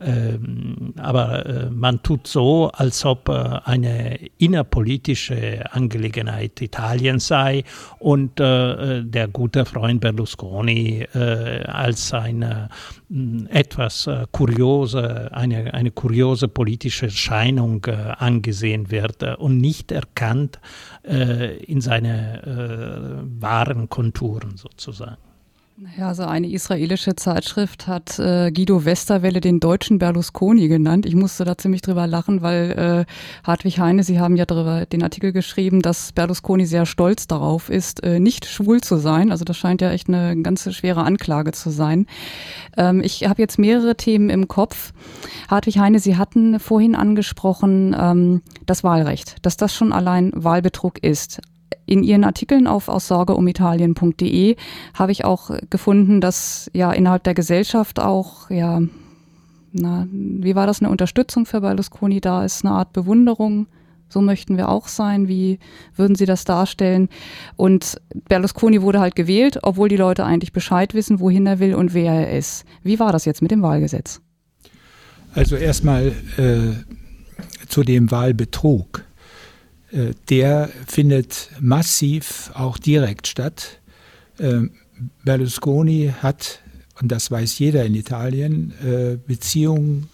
ähm, 0.00 0.92
aber 0.98 1.46
äh, 1.46 1.70
man 1.70 2.02
tut 2.02 2.26
so, 2.26 2.68
als 2.72 3.04
ob 3.04 3.28
äh, 3.28 3.32
eine 3.64 4.18
innerpolitische 4.38 5.72
Angelegenheit 5.72 6.60
Italiens 6.60 7.28
sei 7.28 7.62
und 8.00 8.40
äh, 8.40 9.02
der 9.04 9.28
gute 9.28 9.64
Freund 9.64 10.00
Berlusconi 10.00 11.06
als 11.12 12.12
eine 12.12 12.68
etwas 13.48 14.08
kuriose, 14.32 15.30
eine, 15.32 15.72
eine 15.72 15.90
kuriose 15.90 16.48
politische 16.48 17.06
Erscheinung 17.06 17.84
angesehen 17.84 18.90
wird 18.90 19.22
und 19.38 19.58
nicht 19.58 19.92
erkannt 19.92 20.58
in 21.02 21.80
seine 21.80 23.22
wahren 23.38 23.88
Konturen 23.88 24.56
sozusagen. 24.56 25.33
Ja, 25.98 26.06
also 26.06 26.22
eine 26.22 26.48
israelische 26.48 27.16
Zeitschrift 27.16 27.88
hat 27.88 28.20
äh, 28.20 28.52
Guido 28.52 28.84
Westerwelle 28.84 29.40
den 29.40 29.58
deutschen 29.58 29.98
Berlusconi 29.98 30.68
genannt. 30.68 31.04
Ich 31.04 31.16
musste 31.16 31.44
da 31.44 31.58
ziemlich 31.58 31.82
drüber 31.82 32.06
lachen, 32.06 32.42
weil 32.42 33.06
äh, 33.06 33.12
Hartwig 33.44 33.80
Heine, 33.80 34.04
Sie 34.04 34.20
haben 34.20 34.36
ja 34.36 34.46
darüber 34.46 34.86
den 34.86 35.02
Artikel 35.02 35.32
geschrieben, 35.32 35.82
dass 35.82 36.12
Berlusconi 36.12 36.64
sehr 36.64 36.86
stolz 36.86 37.26
darauf 37.26 37.70
ist, 37.70 38.04
äh, 38.04 38.20
nicht 38.20 38.46
schwul 38.46 38.82
zu 38.82 38.98
sein. 38.98 39.32
Also 39.32 39.44
das 39.44 39.56
scheint 39.56 39.80
ja 39.80 39.90
echt 39.90 40.06
eine 40.06 40.40
ganz 40.40 40.72
schwere 40.72 41.02
Anklage 41.02 41.50
zu 41.50 41.70
sein. 41.70 42.06
Ähm, 42.76 43.00
ich 43.02 43.24
habe 43.28 43.42
jetzt 43.42 43.58
mehrere 43.58 43.96
Themen 43.96 44.30
im 44.30 44.46
Kopf. 44.46 44.92
Hartwig 45.48 45.80
Heine, 45.80 45.98
Sie 45.98 46.16
hatten 46.16 46.60
vorhin 46.60 46.94
angesprochen 46.94 47.96
ähm, 47.98 48.42
das 48.64 48.84
Wahlrecht, 48.84 49.38
dass 49.42 49.56
das 49.56 49.74
schon 49.74 49.92
allein 49.92 50.30
Wahlbetrug 50.36 51.02
ist 51.02 51.40
in 51.86 52.02
Ihren 52.02 52.24
Artikeln 52.24 52.66
auf 52.66 52.88
aussorgeumitalien.de 52.88 54.56
habe 54.94 55.12
ich 55.12 55.24
auch 55.24 55.50
gefunden, 55.70 56.20
dass 56.20 56.70
ja 56.74 56.92
innerhalb 56.92 57.24
der 57.24 57.34
Gesellschaft 57.34 58.00
auch, 58.00 58.50
ja, 58.50 58.82
na, 59.72 60.06
wie 60.10 60.54
war 60.54 60.66
das, 60.66 60.80
eine 60.80 60.90
Unterstützung 60.90 61.46
für 61.46 61.60
Berlusconi 61.60 62.20
da 62.20 62.44
ist, 62.44 62.64
eine 62.64 62.74
Art 62.74 62.92
Bewunderung. 62.92 63.66
So 64.08 64.20
möchten 64.20 64.56
wir 64.56 64.68
auch 64.68 64.86
sein. 64.86 65.26
Wie 65.26 65.58
würden 65.96 66.14
Sie 66.14 66.26
das 66.26 66.44
darstellen? 66.44 67.08
Und 67.56 68.00
Berlusconi 68.28 68.82
wurde 68.82 69.00
halt 69.00 69.16
gewählt, 69.16 69.58
obwohl 69.62 69.88
die 69.88 69.96
Leute 69.96 70.24
eigentlich 70.24 70.52
Bescheid 70.52 70.94
wissen, 70.94 71.18
wohin 71.18 71.46
er 71.46 71.58
will 71.58 71.74
und 71.74 71.94
wer 71.94 72.12
er 72.12 72.38
ist. 72.38 72.64
Wie 72.84 73.00
war 73.00 73.10
das 73.10 73.24
jetzt 73.24 73.42
mit 73.42 73.50
dem 73.50 73.62
Wahlgesetz? 73.62 74.20
Also 75.34 75.56
erstmal 75.56 76.12
äh, 76.36 77.66
zu 77.66 77.82
dem 77.82 78.12
Wahlbetrug. 78.12 79.04
Äh, 79.94 80.14
der 80.28 80.70
findet 80.86 81.50
massiv 81.60 82.50
auch 82.54 82.78
direkt 82.78 83.26
statt. 83.26 83.80
Ähm, 84.38 84.72
Berlusconi 85.24 86.12
hat, 86.20 86.60
und 87.00 87.10
das 87.12 87.30
weiß 87.30 87.58
jeder 87.58 87.84
in 87.84 87.94
Italien, 87.94 88.72
äh, 88.84 89.16
Beziehungen 89.16 90.08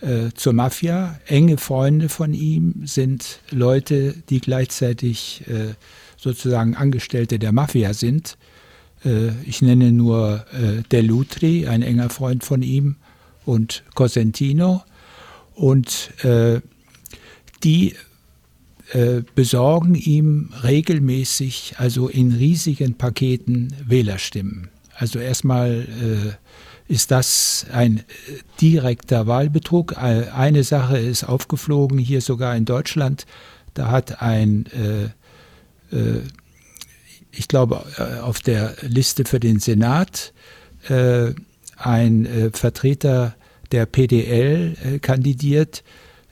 äh, 0.00 0.30
zur 0.34 0.52
Mafia. 0.52 1.20
Enge 1.26 1.56
Freunde 1.58 2.08
von 2.08 2.34
ihm 2.34 2.82
sind 2.84 3.40
Leute, 3.50 4.14
die 4.28 4.40
gleichzeitig 4.40 5.44
sozusagen 6.16 6.76
Angestellte 6.76 7.38
der 7.38 7.52
Mafia 7.52 7.94
sind. 7.94 8.36
Ich 9.44 9.62
nenne 9.62 9.90
nur 9.90 10.44
De 10.92 11.00
Lutri, 11.00 11.66
ein 11.66 11.82
enger 11.82 12.10
Freund 12.10 12.44
von 12.44 12.62
ihm, 12.62 12.96
und 13.44 13.82
Cosentino. 13.94 14.82
Und 15.54 16.10
die 17.64 17.96
äh, 18.92 19.22
besorgen 19.34 19.94
ihm 19.94 20.50
regelmäßig, 20.62 21.76
also 21.78 22.08
in 22.08 22.32
riesigen 22.32 22.94
Paketen, 22.98 23.72
Wählerstimmen. 23.86 24.68
Also 24.94 25.18
erstmal 25.18 25.86
äh, 26.88 26.92
ist 26.92 27.10
das 27.10 27.64
ein 27.72 27.98
äh, 27.98 28.02
direkter 28.60 29.26
Wahlbetrug. 29.26 29.96
Eine 29.96 30.62
Sache 30.62 30.98
ist 30.98 31.24
aufgeflogen, 31.24 31.98
hier 31.98 32.20
sogar 32.20 32.54
in 32.54 32.66
Deutschland. 32.66 33.24
Da 33.72 33.90
hat 33.90 34.20
ein, 34.20 34.66
äh, 34.66 35.96
äh, 35.96 36.20
ich 37.30 37.48
glaube, 37.48 37.86
auf 38.22 38.40
der 38.40 38.76
Liste 38.82 39.24
für 39.24 39.40
den 39.40 39.58
Senat 39.58 40.34
ein 41.78 42.50
Vertreter 42.52 43.34
der 43.70 43.86
PDL 43.86 44.98
kandidiert, 45.00 45.82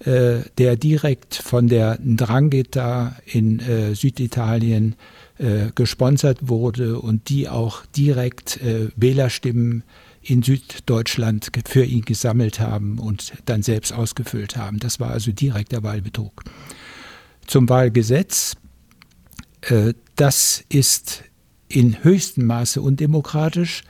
äh, 0.05 0.41
der 0.57 0.77
direkt 0.77 1.35
von 1.35 1.69
der 1.69 1.99
Drangheta 2.03 3.17
in 3.27 3.61
äh, 3.61 3.95
Süditalien 3.95 4.97
äh, 5.37 5.73
gesponsert 5.75 6.49
wurde 6.49 6.99
und 6.99 7.29
die 7.29 7.51
auch 7.51 7.85
direkt 7.87 8.63
äh, 8.63 8.89
Wählerstimmen 8.97 9.85
in 10.23 10.43
Süddeutschland 10.43 11.51
für 11.67 11.85
ihn 11.85 12.03
gesammelt 12.03 12.61
haben 12.61 12.99
und 12.99 13.35
dann 13.45 13.63
selbst 13.63 13.93
ausgefüllt 13.93 14.57
haben. 14.57 14.79
Das 14.79 15.01
war 15.01 15.11
also 15.11 15.33
direkter 15.33 15.83
Wahlbetrug. 15.83 16.45
Zum 17.47 17.69
Wahlgesetz. 17.69 18.57
Äh, 19.61 19.93
das 20.17 20.65
ist 20.71 21.25
in 21.69 22.03
höchstem 22.05 22.47
Maße 22.47 22.81
undemokratisch. 22.83 23.83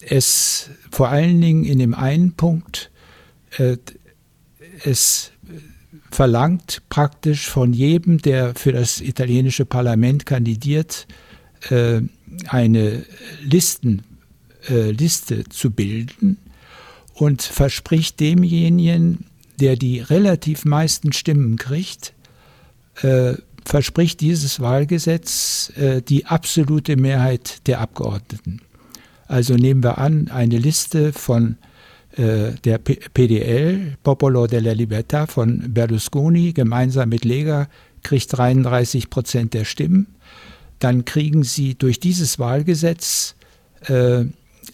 Es 0.00 0.70
vor 0.90 1.08
allen 1.08 1.40
Dingen 1.40 1.64
in 1.64 1.78
dem 1.78 1.94
einen 1.94 2.34
Punkt 2.34 2.90
es 4.84 5.32
verlangt 6.10 6.82
praktisch 6.88 7.48
von 7.48 7.72
jedem, 7.72 8.18
der 8.18 8.54
für 8.54 8.72
das 8.72 9.00
italienische 9.00 9.64
Parlament 9.64 10.26
kandidiert, 10.26 11.06
äh, 11.70 12.02
eine 12.48 13.04
Listen, 13.42 14.02
äh, 14.68 14.90
Liste 14.90 15.44
zu 15.44 15.70
bilden 15.70 16.38
und 17.14 17.42
verspricht 17.42 18.20
demjenigen, 18.20 19.26
der 19.60 19.76
die 19.76 20.00
relativ 20.00 20.64
meisten 20.64 21.12
Stimmen 21.12 21.56
kriegt, 21.56 22.14
äh, 23.02 23.34
verspricht 23.64 24.20
dieses 24.20 24.58
Wahlgesetz 24.58 25.72
die 26.08 26.26
absolute 26.26 26.96
Mehrheit 26.96 27.64
der 27.68 27.80
Abgeordneten. 27.80 28.60
Also 29.28 29.54
nehmen 29.54 29.84
wir 29.84 29.98
an, 29.98 30.26
eine 30.32 30.58
Liste 30.58 31.12
von 31.12 31.58
der 32.16 32.78
P 32.78 32.98
PDL, 33.14 33.96
Popolo 34.02 34.46
della 34.46 34.72
Libertà 34.72 35.26
von 35.26 35.72
Berlusconi, 35.72 36.52
gemeinsam 36.52 37.08
mit 37.08 37.24
Lega, 37.24 37.68
kriegt 38.02 38.36
33 38.36 39.08
Prozent 39.08 39.54
der 39.54 39.64
Stimmen. 39.64 40.06
Dann 40.78 41.04
kriegen 41.04 41.42
sie 41.42 41.74
durch 41.74 42.00
dieses 42.00 42.38
Wahlgesetz 42.38 43.34
äh, 43.86 44.24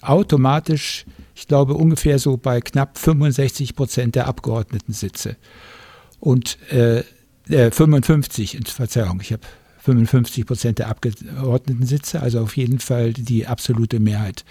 automatisch, 0.00 1.04
ich 1.34 1.46
glaube, 1.46 1.74
ungefähr 1.74 2.18
so 2.18 2.36
bei 2.36 2.60
knapp 2.60 2.98
65 2.98 3.76
Prozent 3.76 4.14
der 4.14 4.26
Abgeordnetensitze. 4.26 5.36
Und 6.20 6.58
äh, 6.72 7.04
55, 7.48 8.54
äh, 8.54 8.60
Verzeihung, 8.66 9.20
ich 9.20 9.32
habe 9.32 9.42
55 9.80 10.46
Prozent 10.46 10.78
der 10.78 10.88
Abgeordnetensitze, 10.88 12.20
also 12.20 12.40
auf 12.40 12.56
jeden 12.56 12.80
Fall 12.80 13.12
die 13.12 13.46
absolute 13.46 14.00
Mehrheit. 14.00 14.44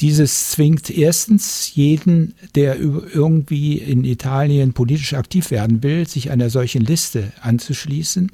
Dieses 0.00 0.50
zwingt 0.50 0.90
erstens 0.90 1.74
jeden, 1.74 2.34
der 2.54 2.78
irgendwie 2.78 3.78
in 3.78 4.04
Italien 4.04 4.72
politisch 4.72 5.14
aktiv 5.14 5.50
werden 5.50 5.82
will, 5.82 6.06
sich 6.06 6.30
einer 6.30 6.50
solchen 6.50 6.82
Liste 6.82 7.32
anzuschließen. 7.40 8.30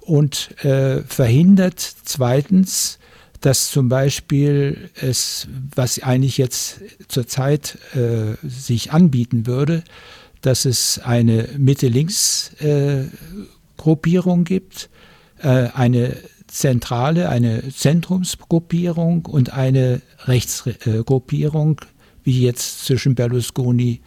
Und 0.00 0.64
äh, 0.64 1.02
verhindert 1.02 1.80
zweitens, 2.04 2.98
dass 3.40 3.70
zum 3.70 3.90
Beispiel 3.90 4.90
es, 5.00 5.46
was 5.74 6.02
eigentlich 6.02 6.36
jetzt 6.38 6.80
zurzeit 7.08 7.76
äh, 7.94 8.36
sich 8.46 8.92
anbieten 8.92 9.46
würde, 9.46 9.82
dass 10.40 10.64
es 10.64 10.98
eine 10.98 11.50
Mitte-Links-Gruppierung 11.56 14.40
äh, 14.40 14.44
gibt, 14.44 14.88
äh, 15.40 15.68
eine 15.74 16.16
Zentrale, 16.48 17.28
eine 17.28 17.68
Zentrumsgruppierung 17.70 19.26
und 19.26 19.52
eine 19.52 20.02
Rechtsgruppierung, 20.24 21.80
wie 22.24 22.40
jetzt 22.42 22.84
zwischen 22.84 23.14
Berlusconi 23.14 24.00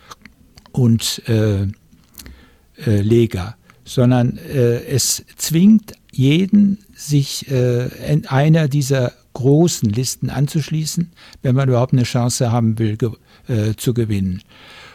und 0.72 1.22
äh, 1.28 1.64
äh, 1.64 3.02
Lega, 3.02 3.56
sondern 3.84 4.38
äh, 4.38 4.84
es 4.86 5.24
zwingt 5.38 5.94
jeden, 6.12 6.80
sich 6.94 7.50
äh, 7.50 7.88
in 8.12 8.28
einer 8.28 8.68
dieser 8.68 9.14
großen 9.34 9.90
Listen 9.90 10.30
anzuschließen, 10.30 11.12
wenn 11.42 11.56
man 11.56 11.70
überhaupt 11.70 11.94
eine 11.94 12.04
Chance 12.04 12.52
haben 12.52 12.78
will, 12.80 12.98
ge 12.98 13.12
äh, 13.48 13.76
zu 13.76 13.94
gewinnen. 13.94 14.42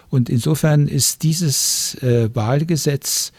Und 0.09 0.29
insofern 0.29 0.89
ist 0.89 1.23
dieses 1.23 1.97
äh, 2.03 2.29
Wahlgesetz, 2.35 3.33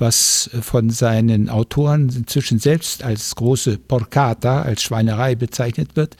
was 0.00 0.50
von 0.60 0.90
seinen 0.90 1.48
Autoren 1.48 2.08
inzwischen 2.08 2.58
selbst 2.58 3.04
als 3.04 3.34
große 3.36 3.78
Porcata, 3.78 4.62
als 4.62 4.82
Schweinerei 4.82 5.34
bezeichnet 5.34 5.96
wird, 5.96 6.16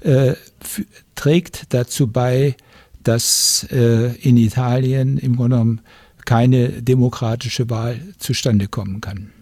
äh, 0.00 0.34
trägt 1.14 1.74
dazu 1.74 2.06
bei, 2.06 2.56
dass 3.02 3.66
äh, 3.70 4.14
in 4.16 4.36
Italien 4.36 5.18
im 5.18 5.36
Grunde 5.36 5.56
genommen 5.56 5.80
keine 6.24 6.82
demokratische 6.82 7.70
Wahl 7.70 8.00
zustande 8.18 8.68
kommen 8.68 9.00
kann. 9.00 9.32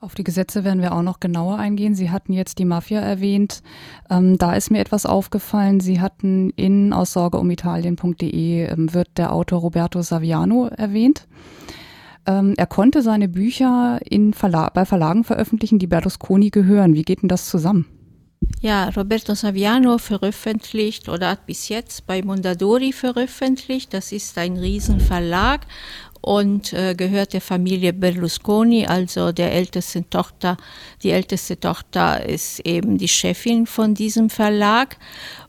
Auf 0.00 0.14
die 0.14 0.24
Gesetze 0.24 0.62
werden 0.62 0.80
wir 0.80 0.92
auch 0.92 1.02
noch 1.02 1.18
genauer 1.18 1.58
eingehen. 1.58 1.96
Sie 1.96 2.10
hatten 2.10 2.32
jetzt 2.32 2.58
die 2.58 2.64
Mafia 2.64 3.00
erwähnt. 3.00 3.62
Ähm, 4.08 4.38
da 4.38 4.54
ist 4.54 4.70
mir 4.70 4.78
etwas 4.78 5.06
aufgefallen. 5.06 5.80
Sie 5.80 6.00
hatten 6.00 6.50
in 6.50 6.92
aussorgeumitalien.de 6.92 8.66
ähm, 8.66 8.94
wird 8.94 9.08
der 9.18 9.32
Autor 9.32 9.60
Roberto 9.60 10.00
Saviano 10.02 10.66
erwähnt. 10.66 11.26
Ähm, 12.28 12.52
er 12.58 12.66
konnte 12.66 13.00
seine 13.00 13.26
Bücher 13.26 14.00
in 14.04 14.34
Verla 14.34 14.68
bei 14.68 14.84
Verlagen 14.84 15.24
veröffentlichen, 15.24 15.78
die 15.78 15.86
Berlusconi 15.86 16.50
gehören. 16.50 16.92
Wie 16.92 17.02
geht 17.02 17.22
denn 17.22 17.28
das 17.28 17.48
zusammen? 17.48 17.86
Ja, 18.60 18.90
Roberto 18.90 19.34
Saviano 19.34 19.96
veröffentlicht 19.98 21.08
oder 21.08 21.30
hat 21.30 21.46
bis 21.46 21.68
jetzt 21.68 22.06
bei 22.06 22.22
Mondadori 22.22 22.92
veröffentlicht. 22.92 23.94
Das 23.94 24.12
ist 24.12 24.36
ein 24.36 24.58
Riesenverlag 24.58 25.66
und 26.20 26.72
äh, 26.74 26.94
gehört 26.94 27.32
der 27.32 27.40
Familie 27.40 27.94
Berlusconi, 27.94 28.86
also 28.86 29.32
der 29.32 29.52
ältesten 29.52 30.10
Tochter. 30.10 30.58
Die 31.02 31.10
älteste 31.10 31.58
Tochter 31.58 32.26
ist 32.28 32.60
eben 32.60 32.98
die 32.98 33.08
Chefin 33.08 33.66
von 33.66 33.94
diesem 33.94 34.28
Verlag 34.28 34.98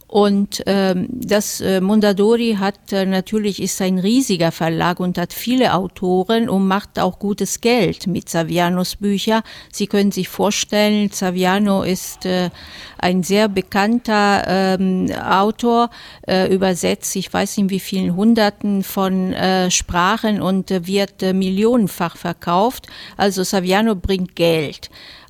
und 0.10 0.64
ähm, 0.66 1.08
das 1.12 1.62
äh, 1.62 1.82
Mondadori 1.82 2.58
hat 2.60 2.92
äh, 2.92 3.06
natürlich 3.06 3.62
ist 3.62 3.80
ein 3.80 4.00
riesiger 4.00 4.52
Verlag 4.52 5.00
und 5.00 5.20
hat 5.20 5.34
viele 5.34 5.76
Autoren 5.76 6.50
und 6.50 6.68
macht 6.68 6.98
auch 6.98 7.20
gutes 7.20 7.62
Geld 7.62 8.08
mit 8.08 8.28
Savianos 8.28 8.96
Bücher. 8.96 9.44
Sie 9.72 9.86
können 9.86 10.12
sich 10.12 10.28
vorstellen, 10.28 11.12
Saviano 11.12 11.84
ist 11.84 12.26
äh, 12.26 12.50
ein 12.98 13.22
sehr 13.22 13.50
bekannter 13.50 14.46
ähm, 14.48 15.12
Autor, 15.12 15.92
äh, 16.28 16.52
übersetzt, 16.52 17.16
ich 17.16 17.32
weiß 17.32 17.58
nicht 17.58 17.70
wie 17.70 17.80
vielen 17.80 18.16
Hunderten 18.16 18.82
von 18.82 19.34
äh, 19.34 19.70
Sprachen 19.70 20.42
und 20.42 20.72
äh, 20.72 20.88
wird 20.88 21.22
äh, 21.22 21.34
millionenfach 21.34 22.18
verkauft. 22.18 22.88
Also 23.16 23.44
Saviano 23.44 23.94
bringt 23.94 24.36
Geld. 24.36 24.90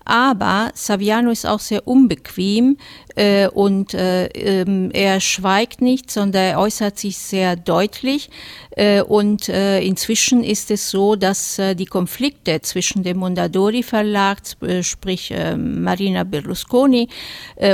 Aber 0.10 0.72
Saviano 0.74 1.30
ist 1.30 1.46
auch 1.46 1.60
sehr 1.60 1.88
unbequem 1.88 2.78
äh, 3.16 3.48
und 3.48 3.94
äh, 3.94 4.26
ähm, 4.30 4.90
er 4.92 5.20
schweigt 5.20 5.82
nicht, 5.82 6.10
sondern 6.10 6.44
er 6.44 6.60
äußert 6.60 6.98
sich 6.98 7.20
sehr 7.20 7.56
deutlich. 7.56 8.32
Äh, 8.72 9.04
und 9.04 9.50
äh, 9.50 9.82
inzwischen 9.82 10.44
ist 10.44 10.72
es 10.72 10.90
so, 10.90 11.16
dass 11.16 11.60
äh, 11.60 11.76
die 11.76 11.86
Konflikte 11.86 12.60
zwischen 12.62 13.04
dem 13.04 13.18
Mondadori 13.18 13.84
Verlag, 13.84 14.40
äh, 14.62 14.82
sprich 14.82 15.32
Marina 15.56 16.24
Berlusconi 16.24 17.08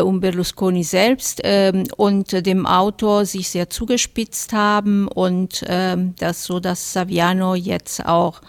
und 0.04 0.20
Berlusconi 0.20 0.84
selbst 0.84 1.42
äh, 1.46 1.72
und 1.96 2.46
dem 2.46 2.66
Autor 2.66 3.26
sich 3.26 3.48
sehr 3.48 3.70
zugespitzt 3.70 4.52
haben 4.52 5.08
und 5.08 5.64
äh, 5.64 5.96
das 6.20 6.44
so, 6.44 6.60
dass 6.60 6.92
Saviano 6.92 7.56
jetzt 7.56 8.06
auch 8.06 8.42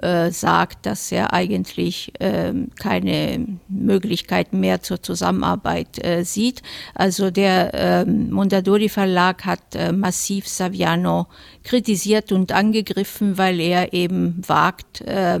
äh, 0.00 0.30
sagt, 0.30 0.86
dass 0.86 1.10
er 1.12 1.32
eigentlich 1.32 2.12
äh, 2.20 2.52
keine 2.80 3.58
Möglichkeit 3.68 4.52
mehr 4.52 4.82
zur 4.82 5.02
Zusammenarbeit 5.02 6.04
äh, 6.04 6.24
sieht. 6.24 6.62
Also 6.94 7.30
der 7.30 7.74
äh, 7.74 8.04
Mondadori 8.04 8.88
Verlag 8.88 9.44
hat 9.44 9.74
äh, 9.74 9.92
massiv 9.92 10.46
Saviano 10.46 11.26
kritisiert 11.64 12.32
und 12.32 12.52
angegriffen, 12.52 13.38
weil 13.38 13.60
er 13.60 13.92
eben 13.92 14.42
wagt, 14.46 15.00
äh, 15.02 15.22
äh, 15.22 15.40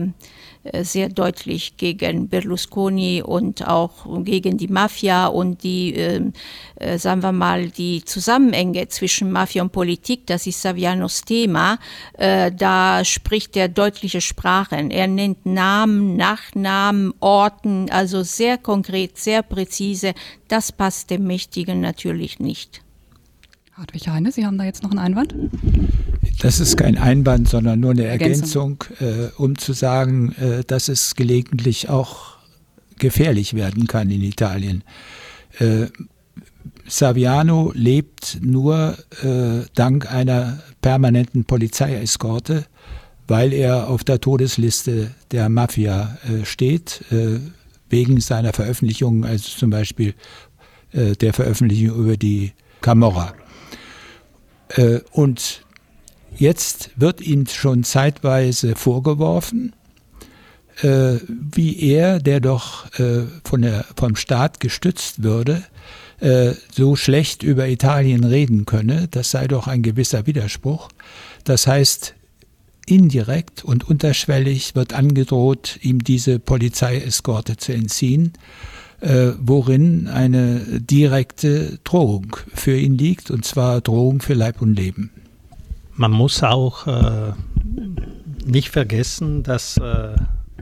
sehr 0.82 1.08
deutlich 1.08 1.76
gegen 1.76 2.28
Berlusconi 2.28 3.22
und 3.22 3.66
auch 3.66 4.06
gegen 4.24 4.58
die 4.58 4.68
Mafia 4.68 5.26
und 5.26 5.62
die, 5.64 5.94
ähm, 5.94 6.32
äh, 6.76 6.98
sagen 6.98 7.22
wir 7.22 7.32
mal, 7.32 7.68
die 7.68 8.04
Zusammenhänge 8.04 8.88
zwischen 8.88 9.32
Mafia 9.32 9.62
und 9.62 9.72
Politik, 9.72 10.26
das 10.26 10.46
ist 10.46 10.62
Savianos 10.62 11.22
Thema, 11.22 11.78
äh, 12.14 12.52
da 12.52 13.04
spricht 13.04 13.56
er 13.56 13.68
deutliche 13.68 14.20
Sprachen. 14.20 14.90
Er 14.90 15.08
nennt 15.08 15.44
Namen, 15.46 16.16
Nachnamen, 16.16 17.12
Orten, 17.20 17.90
also 17.90 18.22
sehr 18.22 18.56
konkret, 18.58 19.18
sehr 19.18 19.42
präzise. 19.42 20.14
Das 20.48 20.70
passt 20.70 21.10
dem 21.10 21.26
Mächtigen 21.26 21.80
natürlich 21.80 22.38
nicht. 22.38 22.82
Hartwig 23.72 24.08
Heine, 24.08 24.30
Sie 24.30 24.46
haben 24.46 24.58
da 24.58 24.64
jetzt 24.64 24.82
noch 24.82 24.90
einen 24.90 25.00
Einwand? 25.00 25.34
Das 26.40 26.60
ist 26.60 26.76
kein 26.76 26.98
Einwand, 26.98 27.48
sondern 27.48 27.80
nur 27.80 27.92
eine 27.92 28.04
Ergänzung, 28.04 28.84
Ergänzung 28.98 29.28
äh, 29.36 29.40
um 29.40 29.56
zu 29.56 29.72
sagen, 29.72 30.32
äh, 30.32 30.64
dass 30.64 30.88
es 30.88 31.14
gelegentlich 31.14 31.88
auch 31.88 32.36
gefährlich 32.98 33.54
werden 33.54 33.86
kann 33.86 34.10
in 34.10 34.22
Italien. 34.22 34.84
Äh, 35.58 35.86
Saviano 36.86 37.72
lebt 37.74 38.38
nur 38.42 38.96
äh, 39.22 39.66
dank 39.74 40.12
einer 40.12 40.62
permanenten 40.80 41.44
Polizeieskorte, 41.44 42.66
weil 43.28 43.52
er 43.52 43.88
auf 43.88 44.04
der 44.04 44.20
Todesliste 44.20 45.12
der 45.30 45.48
Mafia 45.48 46.18
äh, 46.24 46.44
steht, 46.44 47.02
äh, 47.10 47.38
wegen 47.88 48.20
seiner 48.20 48.52
Veröffentlichungen, 48.52 49.24
also 49.24 49.50
zum 49.58 49.70
Beispiel 49.70 50.14
der 50.94 51.32
Veröffentlichung 51.32 51.96
über 51.96 52.16
die 52.18 52.52
Camorra. 52.82 53.32
und 55.12 55.64
Jetzt 56.36 56.90
wird 56.96 57.20
ihm 57.20 57.46
schon 57.46 57.84
zeitweise 57.84 58.74
vorgeworfen, 58.74 59.74
äh, 60.80 61.16
wie 61.28 61.78
er, 61.80 62.18
der 62.20 62.40
doch 62.40 62.86
äh, 62.98 63.24
von 63.44 63.62
der, 63.62 63.84
vom 63.96 64.16
Staat 64.16 64.58
gestützt 64.58 65.22
würde, 65.22 65.62
äh, 66.20 66.52
so 66.72 66.96
schlecht 66.96 67.42
über 67.42 67.68
Italien 67.68 68.24
reden 68.24 68.64
könne. 68.64 69.08
Das 69.10 69.30
sei 69.30 69.46
doch 69.46 69.66
ein 69.66 69.82
gewisser 69.82 70.26
Widerspruch. 70.26 70.88
Das 71.44 71.66
heißt, 71.66 72.14
indirekt 72.86 73.64
und 73.64 73.88
unterschwellig 73.88 74.74
wird 74.74 74.94
angedroht, 74.94 75.78
ihm 75.82 76.02
diese 76.02 76.38
Polizeieskorte 76.38 77.56
zu 77.56 77.72
entziehen, 77.72 78.32
äh, 79.00 79.32
worin 79.38 80.08
eine 80.08 80.80
direkte 80.80 81.78
Drohung 81.84 82.36
für 82.54 82.76
ihn 82.76 82.96
liegt, 82.96 83.30
und 83.30 83.44
zwar 83.44 83.80
Drohung 83.80 84.22
für 84.22 84.34
Leib 84.34 84.62
und 84.62 84.74
Leben 84.74 85.10
man 85.94 86.10
muss 86.10 86.42
auch 86.42 86.86
äh, 86.86 87.32
nicht 88.44 88.70
vergessen, 88.70 89.42
dass 89.42 89.76
äh, 89.76 90.14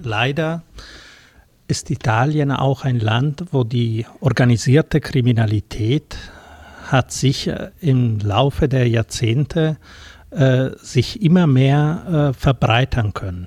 leider 0.02 0.62
ist 1.68 1.90
Italien 1.90 2.50
auch 2.50 2.84
ein 2.84 2.98
Land, 2.98 3.44
wo 3.52 3.64
die 3.64 4.06
organisierte 4.20 5.00
Kriminalität 5.00 6.16
hat 6.88 7.12
sich 7.12 7.46
äh, 7.46 7.70
im 7.80 8.18
Laufe 8.18 8.68
der 8.68 8.88
Jahrzehnte 8.88 9.76
äh, 10.30 10.70
sich 10.78 11.22
immer 11.22 11.46
mehr 11.46 12.30
äh, 12.30 12.38
verbreitern 12.38 13.14
können. 13.14 13.46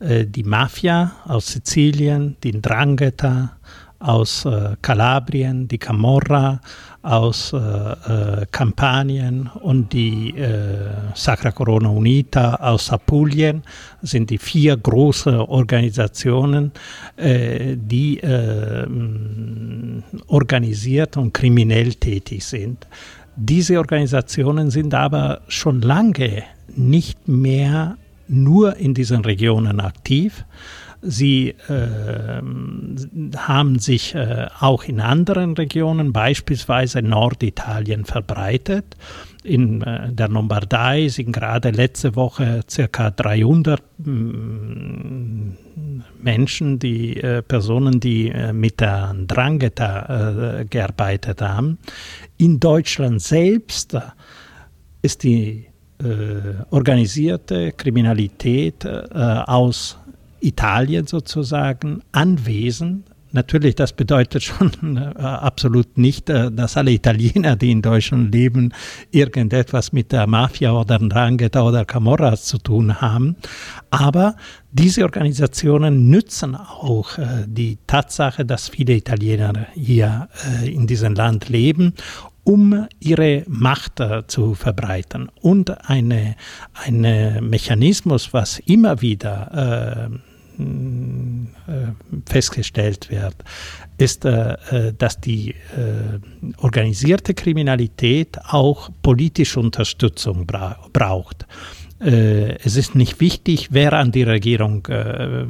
Äh, 0.00 0.26
die 0.26 0.42
Mafia 0.42 1.12
aus 1.24 1.48
Sizilien, 1.48 2.36
die 2.42 2.52
Ndrangheta 2.52 3.56
aus 4.04 4.46
Kalabrien, 4.82 5.66
die 5.68 5.78
Camorra 5.78 6.60
aus 7.04 7.52
äh, 7.52 7.58
äh, 7.58 8.46
Kampanien 8.50 9.50
und 9.60 9.92
die 9.92 10.30
äh, 10.30 10.88
Sacra 11.14 11.50
Corona 11.50 11.90
Unita 11.90 12.54
aus 12.54 12.90
Apulien 12.90 13.62
sind 14.00 14.30
die 14.30 14.38
vier 14.38 14.76
großen 14.78 15.34
Organisationen, 15.34 16.72
äh, 17.16 17.76
die 17.76 18.20
äh, 18.20 18.86
organisiert 20.28 21.18
und 21.18 21.34
kriminell 21.34 21.92
tätig 21.94 22.44
sind. 22.44 22.86
Diese 23.36 23.78
Organisationen 23.78 24.70
sind 24.70 24.94
aber 24.94 25.42
schon 25.48 25.82
lange 25.82 26.44
nicht 26.74 27.28
mehr 27.28 27.98
nur 28.28 28.76
in 28.76 28.94
diesen 28.94 29.22
Regionen 29.24 29.80
aktiv, 29.80 30.44
Sie 31.06 31.54
äh, 31.68 32.40
haben 33.36 33.78
sich 33.78 34.14
äh, 34.14 34.46
auch 34.58 34.84
in 34.84 35.00
anderen 35.00 35.54
Regionen, 35.54 36.12
beispielsweise 36.12 37.02
Norditalien, 37.02 38.06
verbreitet. 38.06 38.96
In 39.42 39.82
äh, 39.82 40.10
der 40.12 40.28
Lombardei 40.28 41.08
sind 41.08 41.32
gerade 41.32 41.70
letzte 41.70 42.16
Woche 42.16 42.62
ca. 42.90 43.10
300 43.10 43.82
mm, 43.98 45.50
Menschen, 46.22 46.78
die 46.78 47.16
äh, 47.18 47.42
Personen, 47.42 48.00
die 48.00 48.30
äh, 48.30 48.54
mit 48.54 48.80
der 48.80 49.14
Drangheta 49.26 50.60
äh, 50.60 50.64
gearbeitet 50.64 51.42
haben. 51.42 51.78
In 52.38 52.58
Deutschland 52.58 53.20
selbst 53.22 53.96
ist 55.02 55.22
die 55.22 55.66
organisierte 56.70 57.72
Kriminalität 57.72 58.84
aus 58.84 59.96
Italien 60.44 61.06
sozusagen 61.06 62.02
anwesend, 62.12 63.04
natürlich, 63.34 63.74
das 63.74 63.92
bedeutet 63.92 64.42
schon 64.42 64.96
äh, 64.96 65.20
absolut 65.20 65.98
nicht, 65.98 66.30
äh, 66.30 66.50
dass 66.50 66.76
alle 66.76 66.92
Italiener, 66.92 67.56
die 67.56 67.72
in 67.72 67.82
Deutschland 67.82 68.32
leben, 68.32 68.72
irgendetwas 69.10 69.92
mit 69.92 70.12
der 70.12 70.26
Mafia 70.26 70.72
oder 70.72 70.98
Drangheta 70.98 71.62
oder 71.62 71.84
Camorra 71.84 72.36
zu 72.36 72.58
tun 72.58 73.00
haben. 73.00 73.36
Aber 73.90 74.36
diese 74.72 75.02
Organisationen 75.02 76.08
nützen 76.08 76.54
auch 76.54 77.18
äh, 77.18 77.44
die 77.46 77.78
Tatsache, 77.86 78.46
dass 78.46 78.68
viele 78.68 78.94
Italiener 78.94 79.66
hier 79.74 80.28
äh, 80.62 80.72
in 80.72 80.86
diesem 80.86 81.14
Land 81.14 81.48
leben 81.48 81.92
um 82.46 82.86
ihre 83.00 83.42
Macht 83.48 84.00
äh, 84.00 84.26
zu 84.26 84.54
verbreiten. 84.54 85.30
Und 85.40 85.88
ein 85.88 86.34
eine 86.74 87.40
Mechanismus, 87.40 88.34
was 88.34 88.58
immer 88.58 89.00
wieder 89.00 90.10
äh, 90.10 90.33
festgestellt 92.26 93.10
wird, 93.10 93.36
ist, 93.98 94.24
äh, 94.24 94.52
äh 94.70 94.92
dass 94.96 95.20
die 95.20 95.50
äh, 95.50 96.18
organisierte 96.58 97.34
Kriminalität 97.34 98.38
auch 98.48 98.90
politische 99.02 99.60
Unterstützung 99.60 100.46
bra 100.46 100.78
braucht 100.92 101.46
es 102.00 102.76
ist 102.76 102.94
nicht 102.96 103.18
wichtig, 103.20 103.68
wer 103.70 103.94
an 103.94 104.12
die 104.12 104.24
Regierung 104.24 104.84
äh, 104.88 105.46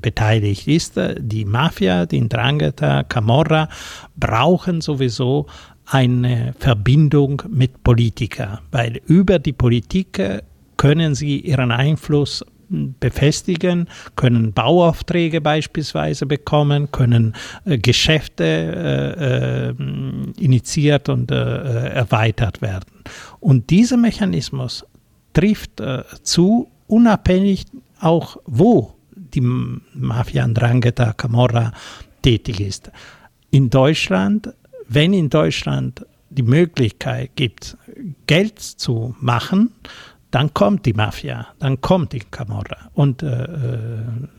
beteiligt 0.00 0.68
ist. 0.68 1.00
Die 1.18 1.44
Mafia, 1.44 2.06
die 2.06 2.20
Ndrangheta, 2.20 3.02
Camorra 3.02 3.68
brauchen 4.14 4.80
sowieso 4.80 5.46
eine 5.86 6.54
Verbindung 6.58 7.42
mit 7.48 7.82
Politikern, 7.82 8.58
weil 8.70 9.00
über 9.06 9.38
die 9.38 9.54
Politik 9.54 10.20
können 10.76 11.14
sie 11.14 11.40
ihren 11.40 11.72
Einfluss 11.72 12.44
befestigen, 12.68 13.88
können 14.16 14.52
Bauaufträge 14.52 15.40
beispielsweise 15.40 16.26
bekommen, 16.26 16.90
können 16.90 17.34
äh, 17.64 17.78
Geschäfte 17.78 18.44
äh, 18.44 19.68
äh, 19.68 19.74
initiiert 20.42 21.08
und 21.08 21.30
äh, 21.30 21.88
erweitert 21.88 22.62
werden. 22.62 23.04
Und 23.40 23.70
dieser 23.70 23.96
Mechanismus 23.96 24.84
trifft 25.32 25.80
äh, 25.80 26.02
zu, 26.22 26.68
unabhängig 26.86 27.64
auch 28.00 28.36
wo 28.46 28.94
die 29.14 29.40
Mafia 29.40 30.44
Andrangheta 30.44 31.12
Camorra 31.12 31.72
tätig 32.22 32.60
ist. 32.60 32.90
In 33.50 33.70
Deutschland 33.70 34.52
wenn 34.88 35.12
in 35.12 35.28
Deutschland 35.28 36.04
die 36.30 36.42
Möglichkeit 36.42 37.30
gibt, 37.36 37.76
Geld 38.26 38.58
zu 38.58 39.14
machen, 39.20 39.72
dann 40.30 40.52
kommt 40.52 40.84
die 40.84 40.92
Mafia, 40.92 41.48
dann 41.58 41.80
kommt 41.80 42.12
die 42.12 42.20
Camorra. 42.20 42.90
Und 42.92 43.22
äh, 43.22 43.44
äh, 43.44 43.48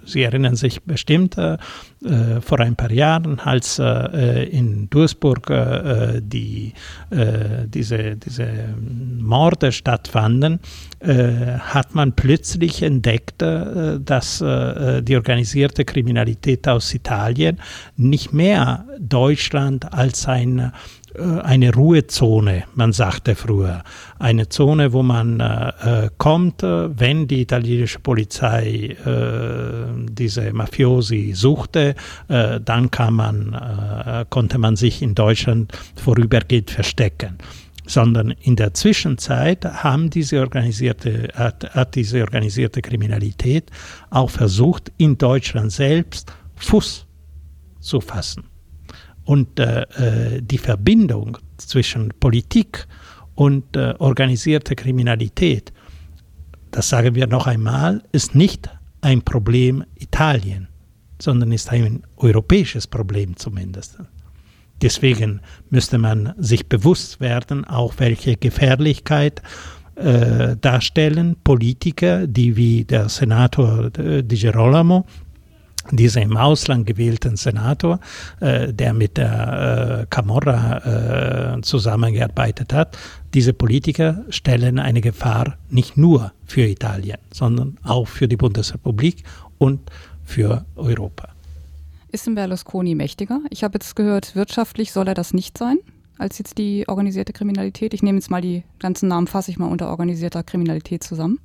Sie 0.06 0.24
erinnern 0.24 0.56
sich 0.56 0.82
bestimmt 0.84 1.38
äh, 1.38 1.58
äh, 2.04 2.42
vor 2.42 2.60
ein 2.60 2.76
paar 2.76 2.92
Jahren, 2.92 3.40
als 3.40 3.80
äh, 3.80 4.44
in 4.50 4.90
Duisburg 4.90 5.50
äh, 5.50 6.22
die, 6.22 6.74
diese, 7.12 8.16
diese 8.18 8.48
Morde 9.20 9.72
stattfanden, 9.72 10.60
hat 11.02 11.96
man 11.96 12.14
plötzlich 12.14 12.84
entdeckt, 12.84 13.42
dass 13.42 14.40
die 14.40 15.16
organisierte 15.16 15.86
Kriminalität 15.86 16.68
aus 16.68 16.94
Italien 16.94 17.60
nicht 17.96 18.34
mehr 18.34 18.86
Deutschland 19.00 19.92
als 19.94 20.28
ein 20.28 20.60
äh, 20.60 20.72
eine 21.16 21.74
Ruhezone, 21.74 22.66
man 22.76 22.94
sagte 22.94 23.36
früher. 23.36 23.84
Eine 24.20 24.50
Zone, 24.50 24.94
wo 24.94 25.02
man 25.02 25.40
äh, 25.40 25.70
äh 26.06 26.10
kommt, 26.18 26.64
äh, 26.64 27.00
wenn 27.00 27.28
die 27.28 27.42
italienische 27.42 28.00
Polizei 28.00 28.96
äh, 29.06 29.88
diese 30.10 30.54
Mafiosi 30.54 31.34
suchte, 31.34 31.96
äh, 32.28 32.60
dann 32.60 32.90
man, 33.12 34.26
konnte 34.30 34.58
man 34.58 34.76
sich 34.76 35.02
in 35.02 35.16
Deutschland 35.16 35.72
vorübergehend 35.96 36.72
verstecken 36.72 37.38
sondern 37.86 38.32
in 38.42 38.56
der 38.56 38.74
Zwischenzeit 38.76 39.66
haben 39.66 40.12
diese 40.12 40.42
organisierte, 40.42 41.30
hat, 41.34 41.74
hat 41.74 41.96
diese 41.96 42.22
organisierte 42.22 42.82
Kriminalität 42.84 43.72
auch 44.12 44.30
versucht, 44.30 44.92
in 44.98 45.18
Deutschland 45.18 45.72
selbst 45.72 46.32
Fuß 46.58 47.08
zu 47.80 48.00
fassen. 48.00 48.49
Und 49.30 49.60
äh, 49.60 49.82
äh, 49.82 50.42
die 50.42 50.58
Verbindung 50.58 51.38
zwischen 51.58 52.12
Politik 52.20 52.88
und 53.36 53.76
äh, 53.76 53.94
organisierter 54.00 54.74
Kriminalität, 54.74 55.72
das 56.72 56.90
sagen 56.90 57.14
wir 57.14 57.28
noch 57.28 57.46
einmal, 57.46 58.02
ist 58.12 58.34
nicht 58.34 58.72
ein 59.02 59.22
Problem 59.22 59.84
Italien, 60.00 60.68
sondern 61.22 61.52
ist 61.52 61.70
ein 61.70 62.02
europäisches 62.18 62.88
Problem 62.88 63.36
zumindest. 63.36 64.00
Deswegen 64.82 65.42
müsste 65.70 66.00
man 66.00 66.34
sich 66.40 66.68
bewusst 66.68 67.20
werden, 67.20 67.66
auch 67.66 67.94
welche 68.00 68.36
Gefährlichkeit 68.36 69.44
äh, 69.94 70.56
darstellen 70.58 71.36
Politiker, 71.44 72.26
die 72.26 72.56
wie 72.56 72.84
der 72.84 73.10
Senator 73.10 73.96
äh, 73.96 74.24
Di 74.24 74.38
Girolamo 74.38 75.06
dieser 75.92 76.22
im 76.22 76.38
Ausland 76.38 76.86
gewählten 76.86 77.36
Senator, 77.36 78.00
äh, 78.40 78.74
der 78.74 78.94
mit 78.94 79.18
der 79.18 80.02
äh, 80.02 80.06
Camorra 80.10 81.58
äh, 81.58 81.62
zusammengearbeitet 81.62 82.74
hat, 82.74 82.98
diese 83.34 83.54
Politiker 83.54 84.24
stellen 84.30 84.80
eine 84.80 85.02
Gefahr 85.02 85.58
nicht 85.70 85.98
nur 85.98 86.32
für 86.46 86.62
Italien, 86.68 87.18
sondern 87.32 87.78
auch 87.84 88.08
für 88.08 88.28
die 88.28 88.38
Bundesrepublik 88.38 89.24
und 89.58 89.80
für 90.24 90.66
Europa. 90.76 91.30
Ist 92.12 92.26
denn 92.26 92.36
Berlusconi 92.36 92.96
mächtiger? 92.96 93.42
Ich 93.50 93.64
habe 93.64 93.76
jetzt 93.76 93.96
gehört, 93.96 94.36
wirtschaftlich 94.36 94.92
soll 94.92 95.08
er 95.08 95.14
das 95.14 95.34
nicht 95.34 95.58
sein, 95.58 95.78
als 96.18 96.40
jetzt 96.40 96.58
die 96.58 96.88
organisierte 96.88 97.34
Kriminalität. 97.34 97.94
Ich 97.94 98.02
nehme 98.02 98.18
jetzt 98.18 98.32
mal 98.32 98.42
die 98.42 98.64
ganzen 98.80 99.10
Namen, 99.10 99.28
fasse 99.28 99.52
ich 99.52 99.60
mal 99.60 99.68
unter 99.68 99.90
organisierter 99.90 100.44
Kriminalität 100.44 101.04
zusammen. 101.04 101.40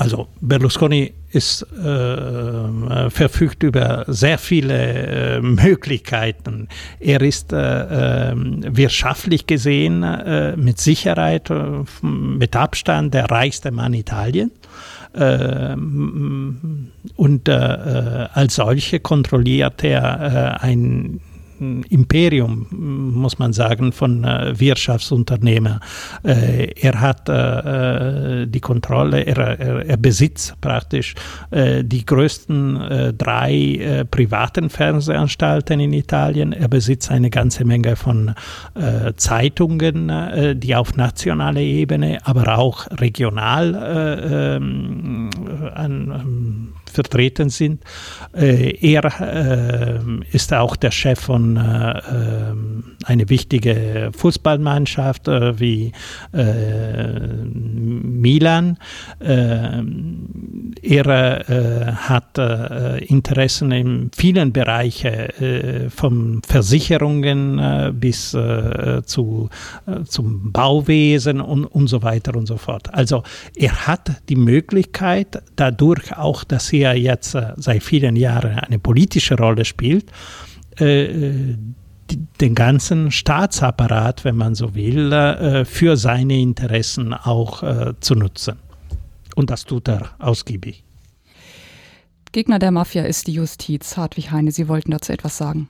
Also 0.00 0.28
Berlusconi 0.40 1.12
ist, 1.30 1.60
äh, 1.74 3.10
verfügt 3.10 3.62
über 3.62 4.06
sehr 4.08 4.38
viele 4.38 5.36
äh, 5.36 5.40
Möglichkeiten. 5.42 6.68
Er 7.00 7.20
ist 7.20 7.52
äh, 7.52 8.30
ähm, 8.30 8.64
wirtschaftlich 8.66 9.46
gesehen 9.46 10.02
äh, 10.02 10.56
mit 10.56 10.78
Sicherheit, 10.78 11.50
äh, 11.50 11.84
mit 12.00 12.56
Abstand 12.56 13.12
der 13.12 13.30
reichste 13.30 13.72
Mann 13.72 13.92
Italiens. 13.92 14.52
Ähm, 15.14 16.92
und 17.16 17.48
äh, 17.50 17.52
als 17.52 18.54
solche 18.54 19.00
kontrolliert 19.00 19.84
er 19.84 20.62
ein 20.62 21.20
Imperium, 21.60 22.66
muss 22.70 23.38
man 23.38 23.52
sagen, 23.52 23.92
von 23.92 24.24
äh, 24.24 24.58
Wirtschaftsunternehmern. 24.58 25.80
Äh, 26.24 26.72
er 26.80 27.00
hat 27.00 27.28
äh, 27.28 28.46
die 28.46 28.60
Kontrolle, 28.60 29.20
er, 29.22 29.38
er, 29.58 29.86
er 29.86 29.96
besitzt 29.96 30.60
praktisch 30.60 31.14
die 31.52 32.06
größten 32.06 33.14
drei 33.16 34.04
privaten 34.10 34.70
Fernsehanstalten 34.70 35.80
in 35.80 35.92
Italien. 35.92 36.52
Er 36.52 36.68
besitzt 36.68 37.10
eine 37.10 37.30
ganze 37.30 37.64
Menge 37.64 37.96
von 37.96 38.34
Zeitungen, 39.16 40.60
die 40.60 40.74
auf 40.74 40.96
nationaler 40.96 41.60
Ebene, 41.60 42.18
aber 42.24 42.58
auch 42.58 42.86
regional 43.00 44.20
ähm, 44.30 45.30
an, 45.74 46.12
ähm, 46.14 46.72
vertreten 46.90 47.48
sind. 47.48 47.82
Äh, 48.34 48.76
er 48.80 49.04
äh, 49.20 49.98
ist 50.32 50.52
auch 50.52 50.76
der 50.76 50.90
Chef 50.90 51.20
von 51.20 51.56
äh, 51.56 51.60
einer 53.06 53.28
wichtigen 53.28 54.12
Fußballmannschaft 54.12 55.26
wie 55.26 55.92
Milan. 57.92 58.76
er 59.20 59.56
hat 61.96 62.38
Interessen 63.06 63.72
in 63.72 64.10
vielen 64.14 64.52
Bereichen, 64.52 65.90
von 65.90 66.42
Versicherungen 66.46 67.98
bis 67.98 68.30
zu, 68.30 69.48
zum 70.06 70.52
Bauwesen 70.52 71.40
und, 71.40 71.64
und 71.64 71.88
so 71.88 72.02
weiter 72.02 72.36
und 72.36 72.46
so 72.46 72.58
fort. 72.58 72.92
Also 72.92 73.22
er 73.56 73.86
hat 73.86 74.10
die 74.28 74.36
Möglichkeit, 74.36 75.42
dadurch 75.56 76.16
auch, 76.16 76.44
dass 76.44 76.72
er 76.72 76.79
jetzt 76.80 77.34
äh, 77.34 77.52
seit 77.56 77.82
vielen 77.82 78.16
Jahren 78.16 78.58
eine 78.58 78.78
politische 78.78 79.36
Rolle 79.36 79.64
spielt, 79.64 80.10
äh, 80.78 81.54
den 82.40 82.54
ganzen 82.54 83.10
Staatsapparat, 83.10 84.24
wenn 84.24 84.36
man 84.36 84.54
so 84.54 84.74
will, 84.74 85.12
äh, 85.12 85.64
für 85.64 85.96
seine 85.96 86.40
Interessen 86.40 87.14
auch 87.14 87.62
zu 88.00 88.14
nutzen. 88.14 88.56
Und 89.36 89.50
das 89.50 89.64
tut 89.64 89.88
er 89.88 90.10
ausgiebig. 90.18 90.82
Gegner 92.32 92.58
der 92.58 92.70
Mafia 92.70 93.04
ist 93.04 93.26
die 93.26 93.32
Justiz. 93.32 93.96
Hartwig 93.96 94.30
Heine, 94.30 94.52
Sie 94.52 94.68
wollten 94.68 94.90
dazu 94.90 95.12
etwas 95.12 95.36
sagen. 95.36 95.68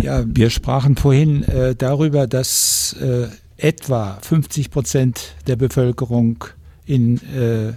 Ja, 0.00 0.24
wir 0.26 0.50
sprachen 0.50 0.96
vorhin 0.96 1.44
äh, 1.44 1.74
darüber, 1.74 2.26
dass 2.26 2.94
äh, 3.00 3.28
etwa 3.56 4.18
50 4.20 4.70
Prozent 4.70 5.36
der 5.46 5.56
Bevölkerung 5.56 6.44
in 6.84 7.18
äh, 7.32 7.74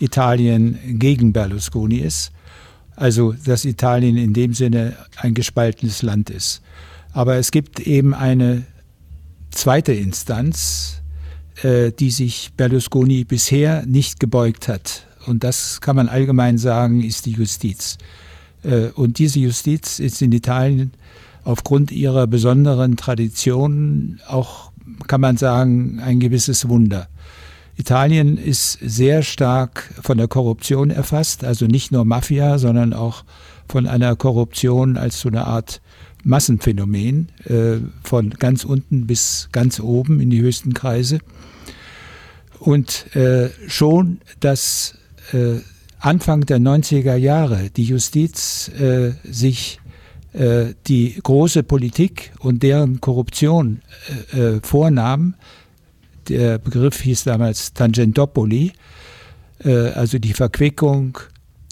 Italien 0.00 0.78
gegen 0.98 1.32
Berlusconi 1.32 1.98
ist. 1.98 2.32
Also, 2.96 3.32
dass 3.32 3.64
Italien 3.64 4.16
in 4.16 4.32
dem 4.34 4.54
Sinne 4.54 4.96
ein 5.16 5.34
gespaltenes 5.34 6.02
Land 6.02 6.30
ist. 6.30 6.62
Aber 7.12 7.36
es 7.36 7.50
gibt 7.50 7.80
eben 7.80 8.14
eine 8.14 8.64
zweite 9.50 9.92
Instanz, 9.92 11.02
äh, 11.62 11.92
die 11.92 12.10
sich 12.10 12.52
Berlusconi 12.56 13.24
bisher 13.24 13.84
nicht 13.86 14.20
gebeugt 14.20 14.68
hat. 14.68 15.06
Und 15.26 15.44
das 15.44 15.80
kann 15.80 15.96
man 15.96 16.08
allgemein 16.08 16.58
sagen, 16.58 17.02
ist 17.02 17.26
die 17.26 17.32
Justiz. 17.32 17.98
Äh, 18.62 18.88
und 18.94 19.18
diese 19.18 19.38
Justiz 19.38 19.98
ist 19.98 20.22
in 20.22 20.32
Italien 20.32 20.92
aufgrund 21.44 21.92
ihrer 21.92 22.26
besonderen 22.26 22.96
Tradition 22.96 24.20
auch, 24.26 24.72
kann 25.06 25.20
man 25.20 25.36
sagen, 25.36 26.00
ein 26.00 26.20
gewisses 26.20 26.68
Wunder. 26.68 27.08
Italien 27.76 28.38
ist 28.38 28.78
sehr 28.80 29.22
stark 29.22 29.92
von 30.02 30.18
der 30.18 30.28
Korruption 30.28 30.90
erfasst, 30.90 31.44
also 31.44 31.66
nicht 31.66 31.90
nur 31.90 32.04
Mafia, 32.04 32.58
sondern 32.58 32.92
auch 32.92 33.24
von 33.68 33.86
einer 33.86 34.14
Korruption 34.16 34.96
als 34.96 35.20
so 35.20 35.28
eine 35.28 35.46
Art 35.46 35.80
Massenphänomen, 36.22 37.28
äh, 37.44 37.76
von 38.02 38.30
ganz 38.30 38.64
unten 38.64 39.06
bis 39.06 39.48
ganz 39.52 39.80
oben 39.80 40.20
in 40.20 40.30
die 40.30 40.40
höchsten 40.40 40.72
Kreise. 40.72 41.18
Und 42.58 43.14
äh, 43.14 43.50
schon 43.66 44.20
das 44.40 44.96
äh, 45.32 45.56
Anfang 45.98 46.46
der 46.46 46.58
90er 46.58 47.16
Jahre 47.16 47.70
die 47.70 47.84
Justiz 47.84 48.68
äh, 48.68 49.12
sich 49.24 49.80
äh, 50.32 50.74
die 50.86 51.18
große 51.22 51.62
Politik 51.62 52.32
und 52.40 52.62
deren 52.62 53.00
Korruption 53.00 53.82
äh, 54.32 54.56
äh, 54.56 54.60
vornahm. 54.62 55.34
Der 56.28 56.58
Begriff 56.58 57.00
hieß 57.00 57.24
damals 57.24 57.72
Tangentopoli, 57.72 58.72
äh, 59.64 59.88
also 59.90 60.18
die 60.18 60.32
Verquickung 60.32 61.18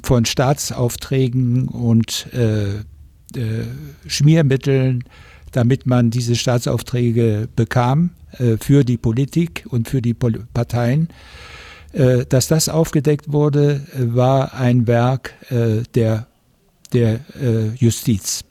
von 0.03 0.25
Staatsaufträgen 0.25 1.69
und 1.69 2.29
Schmiermitteln, 4.07 5.05
damit 5.53 5.87
man 5.87 6.11
diese 6.11 6.35
Staatsaufträge 6.35 7.49
bekam 7.55 8.11
für 8.59 8.83
die 8.83 8.97
Politik 8.97 9.65
und 9.71 9.89
für 9.89 10.03
die 10.03 10.13
Parteien. 10.13 11.09
Äh, 11.93 12.25
dass 12.27 12.49
das 12.49 12.69
aufgedeckt 12.69 13.33
wurde, 13.33 13.83
äh, 13.95 14.15
war 14.15 14.55
ein 14.55 14.87
Werk 14.87 15.35
äh, 15.51 15.83
der, 15.95 16.27
der 16.93 17.21
Justiz. 17.77 18.45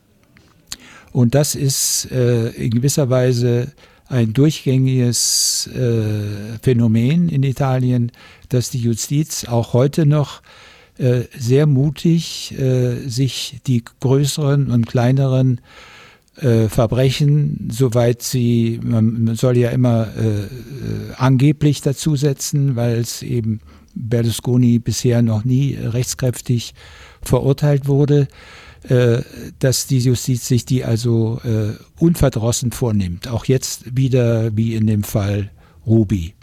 Und 1.12 1.36
das 1.36 1.54
ist 1.54 2.06
in 2.06 2.72
gewisser 2.72 3.08
Weise 3.12 3.72
ein 4.12 4.34
durchgängiges 4.34 5.70
Phänomen 6.62 7.30
in 7.30 7.44
Italien, 7.44 8.12
dass 8.50 8.70
die 8.70 8.80
Justiz 8.80 9.46
auch 9.46 9.74
heute 9.74 10.06
noch 10.06 10.42
sehr 11.38 11.66
mutig 11.66 12.54
sich 13.08 13.62
die 13.66 13.84
größeren 14.02 14.70
und 14.70 14.86
kleineren 14.86 15.62
äh, 16.38 16.70
Verbrechen, 16.70 17.70
soweit 17.72 18.22
sie, 18.22 18.80
man 18.82 19.36
soll 19.36 19.58
ja 19.58 19.70
immer 19.70 20.08
äh, 20.16 20.44
äh, 20.44 20.48
angeblich 21.18 21.82
dazusetzen, 21.82 22.76
weil 22.76 23.00
es 23.00 23.22
eben 23.22 23.60
Berlusconi 23.94 24.80
bisher 24.80 25.22
noch 25.22 25.44
nie 25.44 25.76
rechtskräftig 25.76 26.74
verurteilt 27.22 27.88
wurde, 27.88 28.22
äh, 28.22 28.28
dass 28.84 29.86
die 29.86 30.00
Justiz 30.00 30.48
sich 30.48 30.66
die 30.66 30.84
also 30.84 31.40
äh, 31.44 31.74
unverdrossen 32.00 32.72
vornimmt. 32.72 33.28
Auch 33.28 33.46
jetzt 33.46 33.96
wieder 33.96 34.58
wie 34.58 34.74
in 34.74 34.88
dem 34.88 35.04
Fall 35.04 35.52
Ruby. 35.86 36.34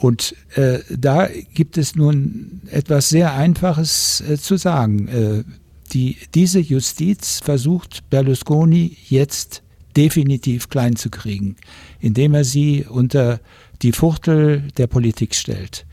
Und 0.00 0.34
äh, 0.54 0.78
da 0.88 1.28
gibt 1.52 1.76
es 1.76 1.94
nun 1.94 2.62
etwas 2.70 3.10
sehr 3.10 3.34
Einfaches 3.34 4.22
äh, 4.22 4.38
zu 4.38 4.56
sagen. 4.56 5.08
Äh, 5.08 5.44
die, 5.92 6.16
diese 6.34 6.58
Justiz 6.58 7.40
versucht 7.44 8.08
Berlusconi 8.08 8.96
jetzt 9.08 9.62
definitiv 9.96 10.70
klein 10.70 10.96
zu 10.96 11.10
kriegen, 11.10 11.56
indem 11.98 12.32
er 12.32 12.44
sie 12.44 12.86
unter 12.88 13.40
die 13.82 13.92
Fuchtel 13.92 14.68
der 14.78 14.86
Politik 14.86 15.34
stellt. 15.34 15.84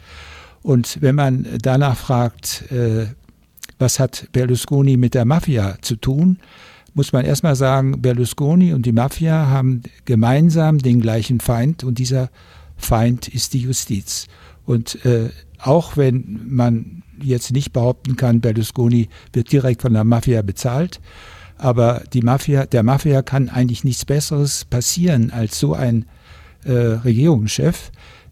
Und 0.61 1.01
wenn 1.01 1.15
man 1.15 1.45
danach 1.61 1.97
fragt, 1.97 2.71
äh, 2.71 3.07
was 3.79 3.99
hat 3.99 4.27
Berlusconi 4.31 4.97
mit 4.97 5.13
der 5.13 5.25
Mafia 5.25 5.77
zu 5.81 5.95
tun, 5.95 6.39
muss 6.93 7.13
man 7.13 7.25
erstmal 7.25 7.55
sagen, 7.55 8.01
Berlusconi 8.01 8.73
und 8.73 8.85
die 8.85 8.91
Mafia 8.91 9.47
haben 9.47 9.83
gemeinsam 10.05 10.79
den 10.79 10.99
gleichen 10.99 11.39
Feind 11.39 11.83
und 11.83 11.99
dieser 11.99 12.29
Feind 12.75 13.27
ist 13.27 13.53
die 13.53 13.59
Justiz. 13.59 14.27
Und 14.65 15.05
äh, 15.05 15.29
auch 15.59 15.95
wenn 15.95 16.41
man 16.47 17.03
jetzt 17.21 17.51
nicht 17.51 17.71
behaupten 17.71 18.15
kann, 18.15 18.41
Berlusconi 18.41 19.09
wird 19.33 19.51
direkt 19.51 19.83
von 19.83 19.93
der 19.93 20.03
Mafia 20.03 20.41
bezahlt. 20.41 20.99
Aber 21.57 22.03
die 22.13 22.21
Mafia, 22.21 22.65
der 22.65 22.83
Mafia 22.83 23.21
kann 23.21 23.49
eigentlich 23.49 23.83
nichts 23.83 24.05
Besseres 24.05 24.65
passieren 24.65 25.31
als 25.31 25.59
so 25.59 25.73
ein 25.73 26.05
äh, 26.63 26.71
Regierungschef, 26.71 27.91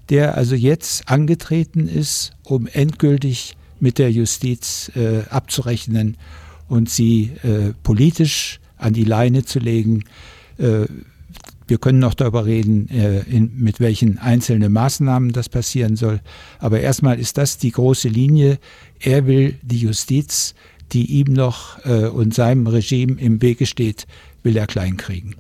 der 0.09 0.35
also 0.35 0.55
jetzt 0.55 1.09
angetreten 1.09 1.87
ist, 1.87 2.33
um 2.43 2.67
endgültig 2.67 3.57
mit 3.79 3.97
der 3.97 4.11
Justiz 4.11 4.91
äh, 4.95 5.23
abzurechnen 5.29 6.17
und 6.67 6.89
sie 6.89 7.31
äh, 7.43 7.73
politisch 7.83 8.59
an 8.77 8.93
die 8.93 9.03
Leine 9.03 9.45
zu 9.45 9.59
legen. 9.59 10.03
Äh, 10.57 10.85
wir 11.67 11.77
können 11.79 11.99
noch 11.99 12.13
darüber 12.13 12.45
reden, 12.45 12.89
äh, 12.89 13.21
in, 13.21 13.51
mit 13.57 13.79
welchen 13.79 14.19
einzelnen 14.19 14.71
Maßnahmen 14.71 15.31
das 15.31 15.49
passieren 15.49 15.95
soll. 15.95 16.21
Aber 16.59 16.79
erstmal 16.79 17.19
ist 17.19 17.37
das 17.37 17.57
die 17.57 17.71
große 17.71 18.07
Linie. 18.07 18.59
Er 18.99 19.25
will 19.25 19.55
die 19.63 19.79
Justiz, 19.79 20.53
die 20.91 21.05
ihm 21.19 21.33
noch 21.33 21.83
äh, 21.85 22.07
und 22.07 22.33
seinem 22.33 22.67
Regime 22.67 23.19
im 23.19 23.41
Wege 23.41 23.65
steht, 23.65 24.05
will 24.43 24.55
er 24.57 24.67
kleinkriegen. 24.67 25.35